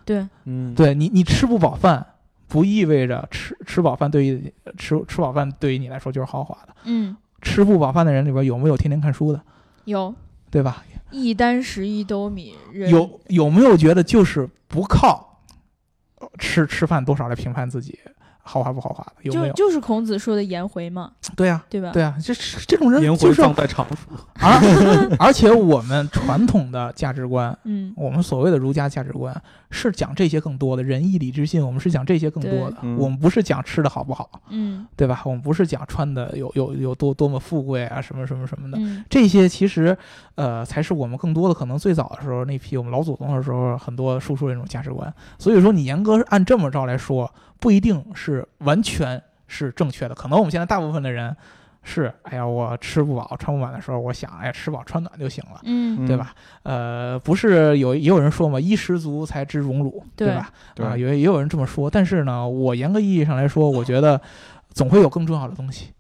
[0.05, 2.07] 对，嗯，对你，你吃不饱饭，
[2.49, 6.75] 不意味着吃吃饱饭对于吃吃饱饭对于你来说就是豪华的。
[6.85, 9.41] 嗯吃不饱饭的人里边有没有天天看书的，
[9.85, 10.15] 有
[10.51, 10.83] 对吧？
[11.11, 12.55] 一箪食一兜米，
[12.91, 15.36] 有有没有觉得就是不靠呃
[16.39, 17.99] 吃吃饭多少来评判自己
[18.43, 19.13] 豪华不豪华的？
[19.23, 19.53] 有没有？
[19.55, 21.91] 就就是孔子说的颜回嘛， 对呀、对吧？
[21.93, 23.97] 对啊、这是这种人颜回就是要葬在常熟，
[24.41, 29.35] 而而且我们传统的价值观，嗯我们所谓的儒家价值观
[29.71, 35.23] 是讲这些更多的仁义礼智信，我们是讲这些更多的我们不是讲吃的好不好，嗯对吧？
[35.25, 38.79] 我们不是讲穿的有有有多多么富贵啊，什么什么什么的。
[38.79, 39.97] 嗯这些其实，
[40.37, 45.13] 呃，才是我们更多的可能最早的时候那批我们老祖宗的时候，很多输出的那种价值观。
[45.39, 50.15] 所以说，你严格按这么着来说，不一定是完全是正确的。
[50.15, 51.37] 可能我们现在大部分的人
[51.89, 55.61] 是，哎呀，我吃不饱穿不暖的时候，我想，哎呀，吃饱穿暖就行了。
[55.63, 56.35] 嗯，对吧？
[56.65, 60.51] 呃，不是有也有人说嘛，衣食足才知荣辱，对对吧？
[60.75, 61.89] 对啊，也也有人这么说。
[61.89, 64.21] 但是呢，我严格意义上来说，我觉得
[64.71, 65.91] 总会有更重要的东西。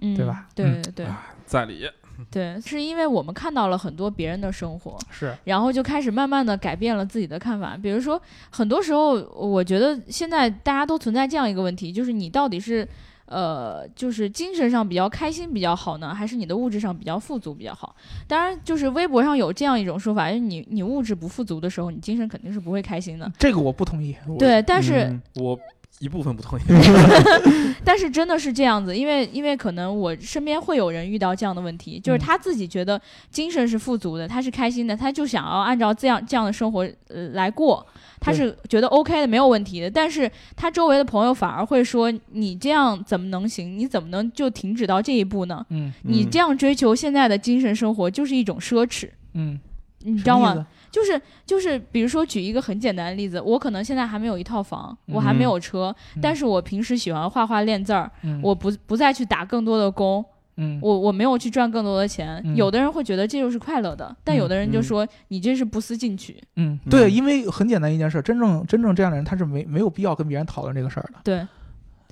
[0.00, 1.06] 嗯对吧对对
[1.44, 1.86] 在理。
[2.32, 7.76] 对，是因为我们看到了很多别人的生活，是，然后就开始慢慢的改变了自己的看法。
[7.76, 8.18] 比如说，
[8.48, 12.88] 很多时候我觉得现在大家都存在这样一个问题，就是你到底是。
[13.26, 17.94] 呃，就是精神上比较开心比较好呢，还是你的物质上比较富足比较好？
[18.26, 23.30] 当然，就是微博上有这样一种说法，就是你你物质不富足的时候，你精神肯定是不会开心的。
[23.38, 24.16] 这个我不同意。
[24.38, 25.58] 对，但是、嗯我
[25.98, 26.62] 一部分不同意。
[27.84, 37.86] 但是真的是这样子，因为因为可能我身边会有人遇到这样的问题，就是嗯他自己觉得精神是富足的，他是开心的，他就想要按照这样这样的生活呃来过，
[38.20, 39.90] 他是觉得 OK 的，没有问题的。
[39.90, 43.78] 但是他周围的朋友反而会说，你这样怎么能行？
[43.78, 45.64] 你怎么能就停止到这一步呢？
[45.70, 49.58] 嗯嗯你这样追求现在的精神生活就是一种奢侈，嗯，
[50.00, 50.66] 你知道吗？
[50.96, 60.24] 就是就是，比如说举一个很简单的例子，我可能现在还没有一套房，我还没有车，嗯但是我平时喜欢画画练字儿，嗯我不不再去打更多的工，
[60.56, 62.40] 嗯我我没有去赚更多的钱。
[62.46, 66.42] 嗯有的人会觉得这就是快乐的，但有的人就嗯说你这是不思进取。
[66.54, 71.46] 嗯，对，嗯因为很简单一件事，真正真正这样的人，他是没没有必要跟别人讨论这个事儿的，对，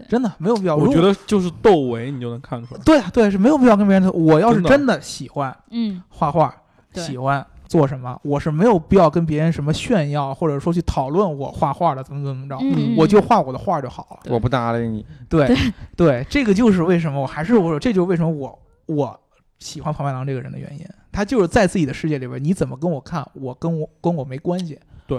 [0.08, 0.76] 真的没有必要。
[0.76, 2.80] 我觉得就是窦唯，你就能看出来。
[2.84, 4.12] 对啊对是没有必要跟别人。
[4.12, 6.54] 我要是真的喜欢嗯画画，
[6.92, 7.44] 喜欢
[7.74, 14.32] 做什么，我是没有必要跟别人什么炫耀，或者说去讨论我画画的怎么怎么着，嗯，我就画我的画就好了。
[14.32, 15.52] 我不搭理你，对
[15.96, 18.56] 对，这个就是为什么我还是我说，这就是为什么我
[18.86, 19.20] 我
[19.58, 20.86] 喜欢庞麦郎这个人的原因。
[21.10, 24.78] 他就是在自己的世界里边，你怎么跟我看，我跟我跟我没关系。
[25.08, 25.18] 对，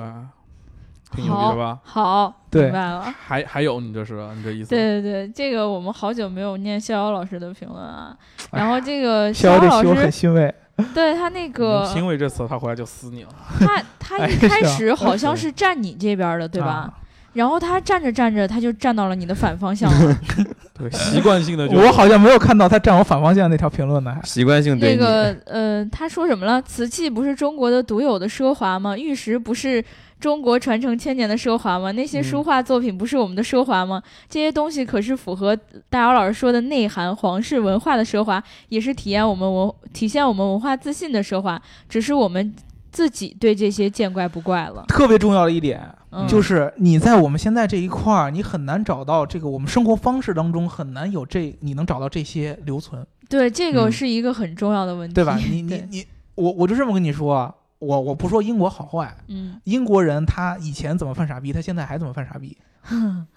[1.12, 1.80] 挺牛逼的吧？
[1.84, 3.02] 好，对明白了。
[3.04, 4.70] 还还有你这是你这意思？
[4.70, 8.18] 对对对，这个我们好久没有念逍遥老师的评论啊。
[8.52, 10.54] 哎然后这个逍遥这老期我很，欣慰。
[10.94, 13.30] 对他那个因为这次，他回来就撕你了。
[13.60, 16.68] 他他 哎一开始好像是站你这边的，对吧？
[16.68, 16.94] 啊
[17.34, 20.18] 然后他站着站着，他就站到了你的反方向了。
[20.78, 24.14] 对， 习惯性的就我好像没有看到他站我反方向那条评论呢。
[24.14, 24.96] 还习惯性对。
[24.96, 26.62] 那个呃，他说什么了？
[26.62, 28.98] 瓷器不是中国的独有的奢华吗？
[28.98, 29.84] 玉石不是
[30.20, 31.92] 中国传承千年的奢华吗？
[31.94, 34.02] 那些书嗯画作品不是我们的奢华吗？
[34.30, 35.58] 这些东西可是符合
[35.90, 41.62] 大姚老师说的内涵皇室文化的奢华，也是体验我们文体现我们文化自信的奢华。
[41.88, 42.54] 只是我们
[42.96, 44.86] 自己对这些见怪不怪了。
[44.88, 53.92] 特别重要的一点嗯，就是你在我们现在这一块儿，你很难找到这个我们生活方式当中很难有这你能找到这些留存，对，这个嗯。
[53.92, 55.38] 是一个很重要的问题，对吧？
[55.38, 62.58] 你你你，我我就这么跟你说啊，我我不说英国好坏，嗯，英国人他以前怎么犯傻逼，他现在还怎么犯傻逼。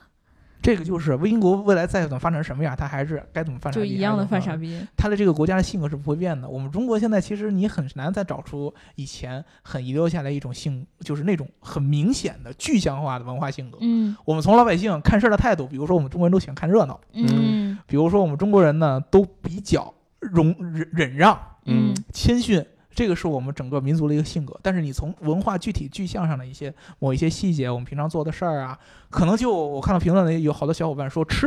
[0.60, 4.78] 这个就是英国未来再怎么发展成什么样，他还是该怎么犯傻逼，就一样的犯傻逼。
[4.78, 4.86] 逼。
[4.96, 6.48] 他的这个国家的性格是不会变的。
[6.48, 13.78] 我们中国现在其实你很难再找出以前很遗留下来一种性，就是那种很明显的具象化的文化性格。
[13.80, 22.64] 嗯我们从老百姓看事儿的态度，比如说我们中国人都喜欢看热闹，嗯比如说我们中国人呢都比较容忍忍让、嗯谦逊，
[22.98, 24.58] 这个是我们整个民族的一个性格。
[24.60, 28.76] 但是你从文化具体具象上的一些某一些细节，我们平常做的事儿啊，
[29.08, 31.46] 可能就我看到评论里有好多小伙伴说吃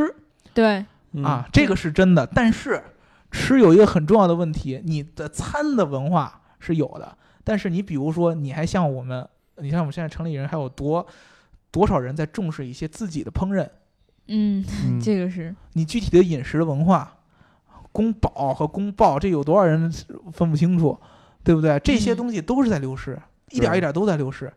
[0.54, 2.82] 对，嗯啊，这个是真的，但是
[3.30, 9.28] 吃有一个很重要的问题，你的餐的文化是有的，但是你比如说，你还像我们，
[9.58, 11.06] 你像我们现在城里人还有多
[11.70, 13.68] 多少人在重视一些自己的烹饪，
[14.28, 17.18] 嗯， 嗯这个是你具体的饮食的文化，
[17.92, 19.92] 宫保和宫爆，这有多少人
[20.32, 20.98] 分不清楚，
[21.44, 21.78] 对不对？
[21.84, 23.18] 这些嗯东西都是在流失，
[23.50, 24.52] 一点对一点都在流失，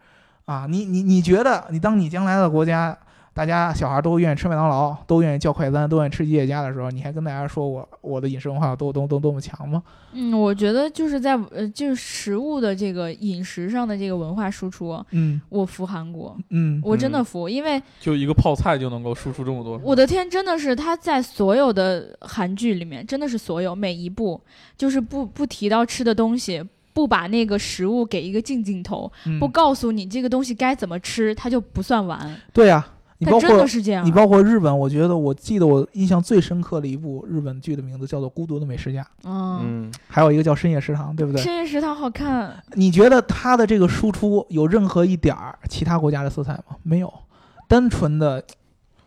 [0.46, 2.98] 啊，你你你觉得，你当你将来的国家，
[3.34, 9.84] 大家小孩都愿意吃麦当劳，都愿意叫快餐，都愿意吃吉野家的时候，你还跟大家说我我的饮食文化有多多多多么强吗？
[10.14, 19.78] 嗯，我觉得就是在呃，就是食物的这个饮食上的这个文化输出，嗯我服韩国，嗯我真的嗯服，因为就一个泡菜就能够输出这么多。
[19.84, 24.40] 我的天，真的是他在所有的韩剧里面，真的是所有每一部，
[24.78, 26.64] 就是不不提到吃的东西，
[26.96, 32.34] 不把那个食物给一个近镜头，嗯不告诉你这个东西该怎么吃，它就不算完。
[32.54, 32.88] 对呀、
[33.18, 34.06] 你包它真的括是这样啊。
[34.06, 41.42] 你包括日本，我觉得我记得我印象最深刻的一部日本剧的名字叫做《孤独的美食家》，嗯，嗯，还有一个叫《深夜食堂》，对不对？
[41.42, 46.78] 深夜食堂好看，你觉得它的这个输出有任何一点儿其他国家的色彩吗？
[46.82, 47.14] 没有，
[47.68, 48.42] 单纯的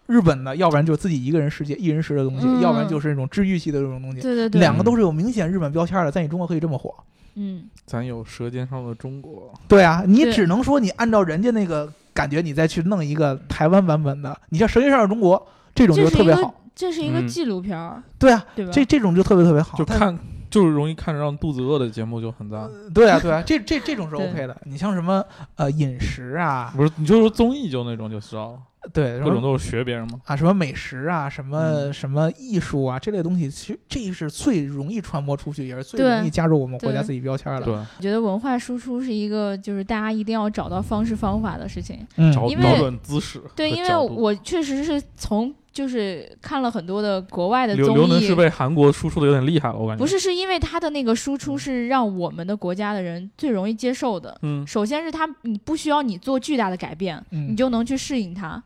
[0.08, 4.20] 日本的，要不然就是自己一个人世界、一人食的东西，嗯要不然就是那种治愈系的这种东西。
[4.20, 6.92] 对对对，两个都是有明显日本标签的，在你中国可以这么火。
[7.34, 14.36] 嗯，咱有《舌尖上的中国对啊，你对只能说你按照人家那个感觉，你再去弄一个台湾版本的。
[14.48, 15.38] 你像《舌尖上的中国》
[15.74, 16.52] 这种就是特别好。
[16.74, 18.72] 这是一个嗯纪录片儿，对啊，对吧？
[18.72, 19.76] 这这种就特别特别好。
[19.78, 22.68] 但就看就是容易看着让肚子饿的节目就很赞。
[22.94, 24.56] 对啊对啊，这这这种是对 OK 的。
[24.64, 25.22] 你像什么
[25.56, 28.58] 呃饮食啊，不是，你就说综艺就那种就知道了，
[28.92, 30.20] 对，各种都是学别人嘛。
[30.24, 37.62] 啊，什么美食啊，什么、嗯什么艺术啊，这类东西，其实这是最容易传播出去，也是最容易加入我们国家自己标签的。
[37.62, 42.06] 对，我觉得文化输出是一个就是大家一定要找到方式方法的事情。
[42.16, 50.02] 嗯，找因为找准姿势对，因为我确实是从就是看了很多的国外的综艺刘能是，被韩国输出的有点厉害了，我感觉。
[50.02, 54.36] 不，是是因为他的那个输出是让我们的国家的人最容易接受的。
[54.42, 58.60] 嗯，首先是他，你不需要你做巨大的改变，嗯你就能去适应它。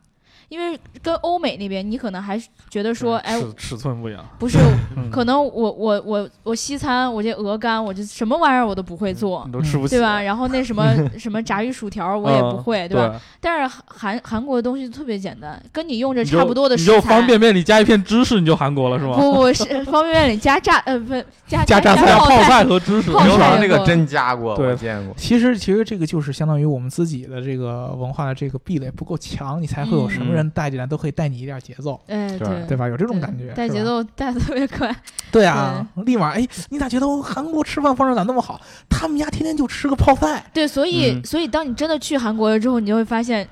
[0.53, 4.23] 因为跟欧美那边，你可能还是觉得说，哎，尺尺寸不一样。
[4.39, 4.59] 不是，
[4.95, 10.21] 嗯可能我我我我西餐，我这鹅肝，我这什么玩意儿我都不会做你，都吃不起，对吧？？
[10.21, 13.09] 然后那什么 什么炸鱼薯条我也不会，对吧？
[13.09, 13.21] 吧？
[13.41, 16.97] 但是韩韩国的东西特别简单，跟你用着差不多的你食材。
[16.97, 19.17] 就方便面里加一片芝士，你就韩国了是吗？
[19.17, 21.15] 不不是方便面里加炸呃不
[21.47, 25.15] 加加榨菜泡菜，和芝士，泡牛郎那个真加过，对我见过。
[25.17, 32.89] 其实其实这个就是相当于我们自己的这个文化的这个壁垒不够强，你才会有什么人带进来都可以带你一点节奏，哎对对对吧？
[32.89, 33.85] 有这种感觉，带节。
[33.85, 34.95] 奏带的特别快。
[35.33, 38.61] 对啊，立马哎，你咋觉得韩国吃饭方式咋那么好？
[38.89, 40.45] 他们家天天就吃个泡菜。
[40.53, 43.49] 对，所以、嗯所以当你真的去韩国了之后，你就会发现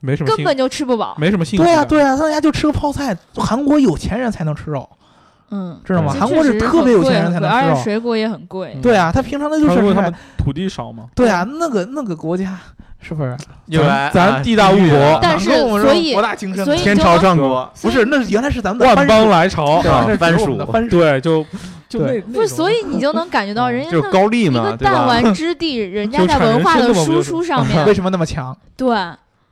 [0.00, 1.16] 没什么，根本就吃不饱。
[1.18, 3.16] 没什么兴趣对啊，对啊，他们家就吃个泡菜。
[3.34, 4.88] 韩国有钱人才能吃肉，
[5.50, 6.12] 嗯，知道吗？
[6.12, 7.76] 韩国是特别有钱人才能吃肉。
[7.82, 8.72] 水果也很贵。
[8.74, 12.58] 嗯对啊，他平常的就是是他们土地少嘛，对啊，那个那个国家
[13.00, 13.36] 是不是？
[13.66, 13.82] 又
[14.12, 20.90] 咱地大物博但是所以国大精深，天朝上国，不是，那是原来是咱们的万邦来朝，对，啊那是番我们的薯番薯。
[20.90, 21.44] 对，就
[21.88, 24.76] 就那对不是，所以你就能感觉到人家就是高丽嘛，一个？
[24.78, 28.56] 弹丸之地，人家在文化的输出上 面为，什么那么强？
[28.76, 28.96] 对，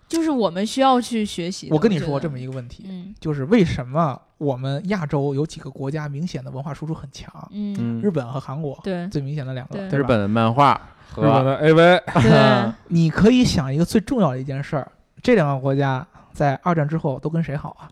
[0.09, 1.75] 就是我们需要去学习的。
[1.75, 7.33] 我跟你说这么一个问题，嗯就是为什么我们亚洲有几个国家明显的文化输出很强？
[7.53, 9.79] 嗯，嗯，日本和韩国对最明显的两个？
[9.97, 14.91] 日本的漫画和日本的 AV，对， 你可以想一个最重要的一件事儿，
[15.23, 17.89] 这两个国家在二战之后都跟谁好啊？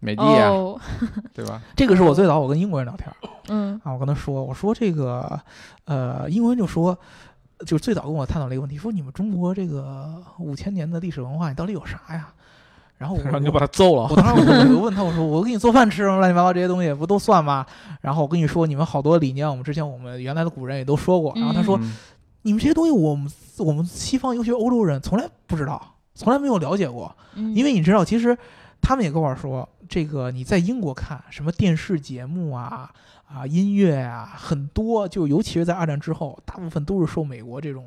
[0.00, 0.80] 美帝啊，哦，
[1.34, 1.60] 对吧？
[1.74, 3.14] 这个是我最早我跟英国人聊天儿
[3.48, 5.40] 嗯啊，我跟他说，我说这个，
[5.86, 6.96] 呃，英国人就说，
[7.66, 12.28] 就是最早跟我探讨了一个问题，说你们中国这个五千年的历史文化，你到底有啥呀？
[12.96, 14.16] 然后我然后你就把他揍了我。
[14.16, 17.64] 当时我就问他，我说我给你做饭吃，乱七八糟这些东西不都算吗？
[18.00, 21.32] 然后我跟你说，你们好多理念，我们之前我们原来的古人也都说过。
[21.36, 21.92] 然后他说，嗯
[22.42, 27.14] 你们这些东西，我们我们西方尤其是欧洲人从来不知道，从来没有了解过。
[27.34, 28.36] 嗯，因为你知道，其实
[28.80, 32.90] 他们也跟我说，这个你在英国看什么电视节目啊
[33.26, 37.84] 啊音乐啊，很多就尤其是在二战之后，大部分都是受美国这种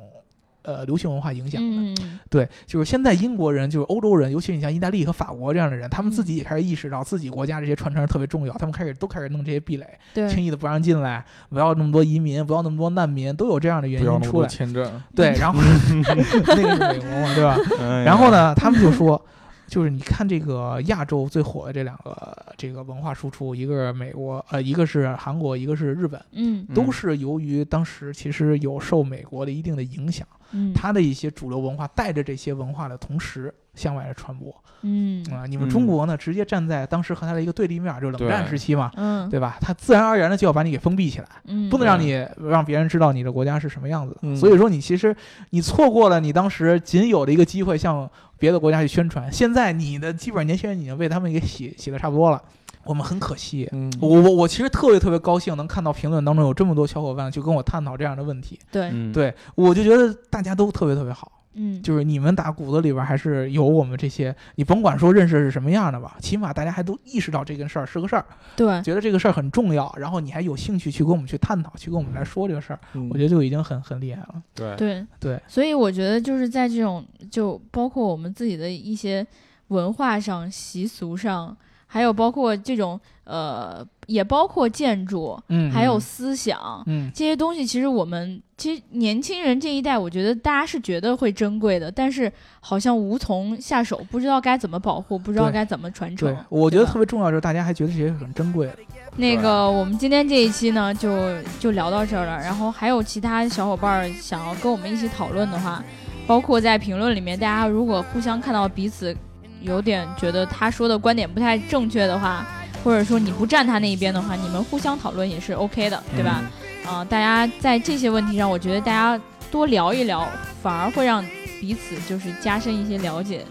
[0.62, 2.02] 呃流行文化影响的。
[2.30, 6.24] 对，就是现在英国人，就是欧洲人，尤其是你像意大利和法国这样的人，他们自嗯。
[6.24, 9.86] 己也开始意识到自己国家这些传承特别重要，他们开始都开始弄这些壁垒，
[10.28, 14.48] 轻，易的不让进来，不要那么多移民，不要那么多难民，都有这样的原因出来。
[14.48, 15.60] 签证，对，然后
[16.00, 17.56] 那个是美国嘛，对吧？
[17.80, 19.20] 哎然后呢，他们就说，
[19.66, 26.64] 就是你看这个亚洲最火的这两个这个文化输出，一个是美国，呃，一个是韩国，一个是日本，嗯。
[26.72, 38.90] 都是由于当时其实有受美国的一定的影响，嗯，它的一些主流文化带着这些文化的同时向外的传播嗯啊、你们中国呢，直接站在当时和它的一个对立面，就是冷战时期嘛。
[38.96, 39.56] 嗯对吧？
[39.60, 44.18] 它自然而然的就要把你给封闭起来，嗯，不能让你让别人知道你的国家是什么样子的。
[44.22, 45.14] 嗯所以说，你其实
[45.50, 49.30] 你错过了你当时仅有的一个机会，向别的国家去宣传。
[49.30, 52.42] 现在你的基本上年轻人已经被他们给洗洗的差不多了，
[52.84, 53.68] 我们很可惜。
[53.72, 68.24] 嗯，我我我其实特别特别高兴能看到评论当中有这么多小伙伴去跟我探讨这样的问题，对，嗯，对我就觉得大家都特别特别好，嗯，就是你们打骨子里边还是有我们这些，你甭管说认识是什么样的吧，起码大家还都意识到这件事儿是个事儿，
[68.56, 73.08] 对，觉得这个事儿很重要，然后你还有兴趣去跟我们去探讨，去跟我们来说这个事儿，嗯。
[73.10, 74.42] 我觉得就已经很很厉害了。
[74.54, 74.74] 对。
[74.76, 79.26] 对，对，所以我觉得就是在这种，就包括我们自己的一些
[79.68, 81.54] 文化上、习俗上，
[81.92, 86.82] 还有包括这种呃，也包括建筑，嗯，还有思想。
[86.86, 98.70] 嗯这些东西其实我们其实年轻人这一代，我觉得大家是觉得会珍贵的，但是好像无从下手，不知道该怎么保护，不知道该怎么传承对。，我觉得特别重要就是大家还觉得这些很珍贵。
[99.16, 102.38] 那个，我们今天这一期呢，就就聊到这儿了。
[102.38, 105.84] 然后还有其他小伙伴儿想要跟我们一起讨论的话，
[106.26, 109.14] 包括在评论里面，大家如果互相看到彼此
[109.62, 112.46] 有点觉得他说的观点不太正确的话，
[112.82, 116.42] 或者说你不站他那一边的话，你们互相讨论也是 OK 的，对吧？
[116.86, 120.28] 啊、大家在这些问题上，我觉得大家多聊一聊，
[120.62, 121.24] 反而会让
[121.60, 123.44] 彼此就是加深一些了解，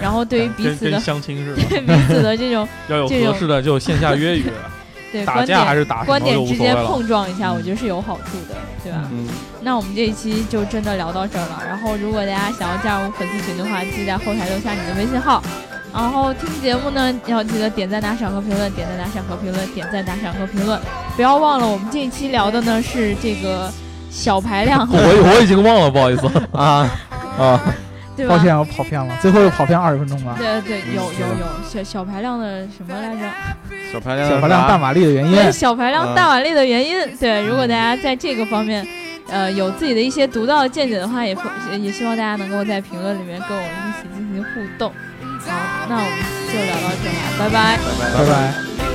[0.00, 4.54] 然后对于彼此的相亲是吧， 对彼此的这种 要有合适的就线下约一约，打
[5.24, 6.76] 对观点架还是打观点之间。
[6.86, 8.98] 碰撞一下，我觉得是有好处的，对吧？
[9.10, 9.26] 嗯，
[9.62, 11.62] 那我们这一期就真的聊到这儿了。
[11.66, 15.42] 然后，如果大家想要加入粉丝群的话，记得在后台留下你的微信号。
[15.92, 20.78] 然后听节目呢，要记得点赞、打赏和评论，点赞、打赏和评论，点赞、打赏和评论。
[21.16, 23.72] 不要忘了，我们这一期聊的呢是这个
[24.10, 26.90] 小排量，我我已经忘了，不好意思啊，
[27.38, 27.60] 啊。
[28.16, 28.42] 对吧抱？
[28.42, 30.34] 歉，我跑偏了，最后又跑偏二十分钟了。
[30.38, 33.30] 对对，有有有小小排量的什么来着？
[33.92, 36.96] 小排量，小排量大马力的原因，对小排量嗯大马力的原因。
[37.18, 38.86] 对，如果大家在这个方面，
[39.28, 41.36] 呃，有自己的一些独到的见解的话，也
[41.78, 44.90] 也希望大家能够在评论里面跟我们一起进行互动。
[45.46, 45.52] 好，
[45.88, 46.18] 那我们
[46.52, 47.78] 就聊到这儿了，拜拜。
[48.12, 48.24] 拜
[48.80, 48.85] 拜。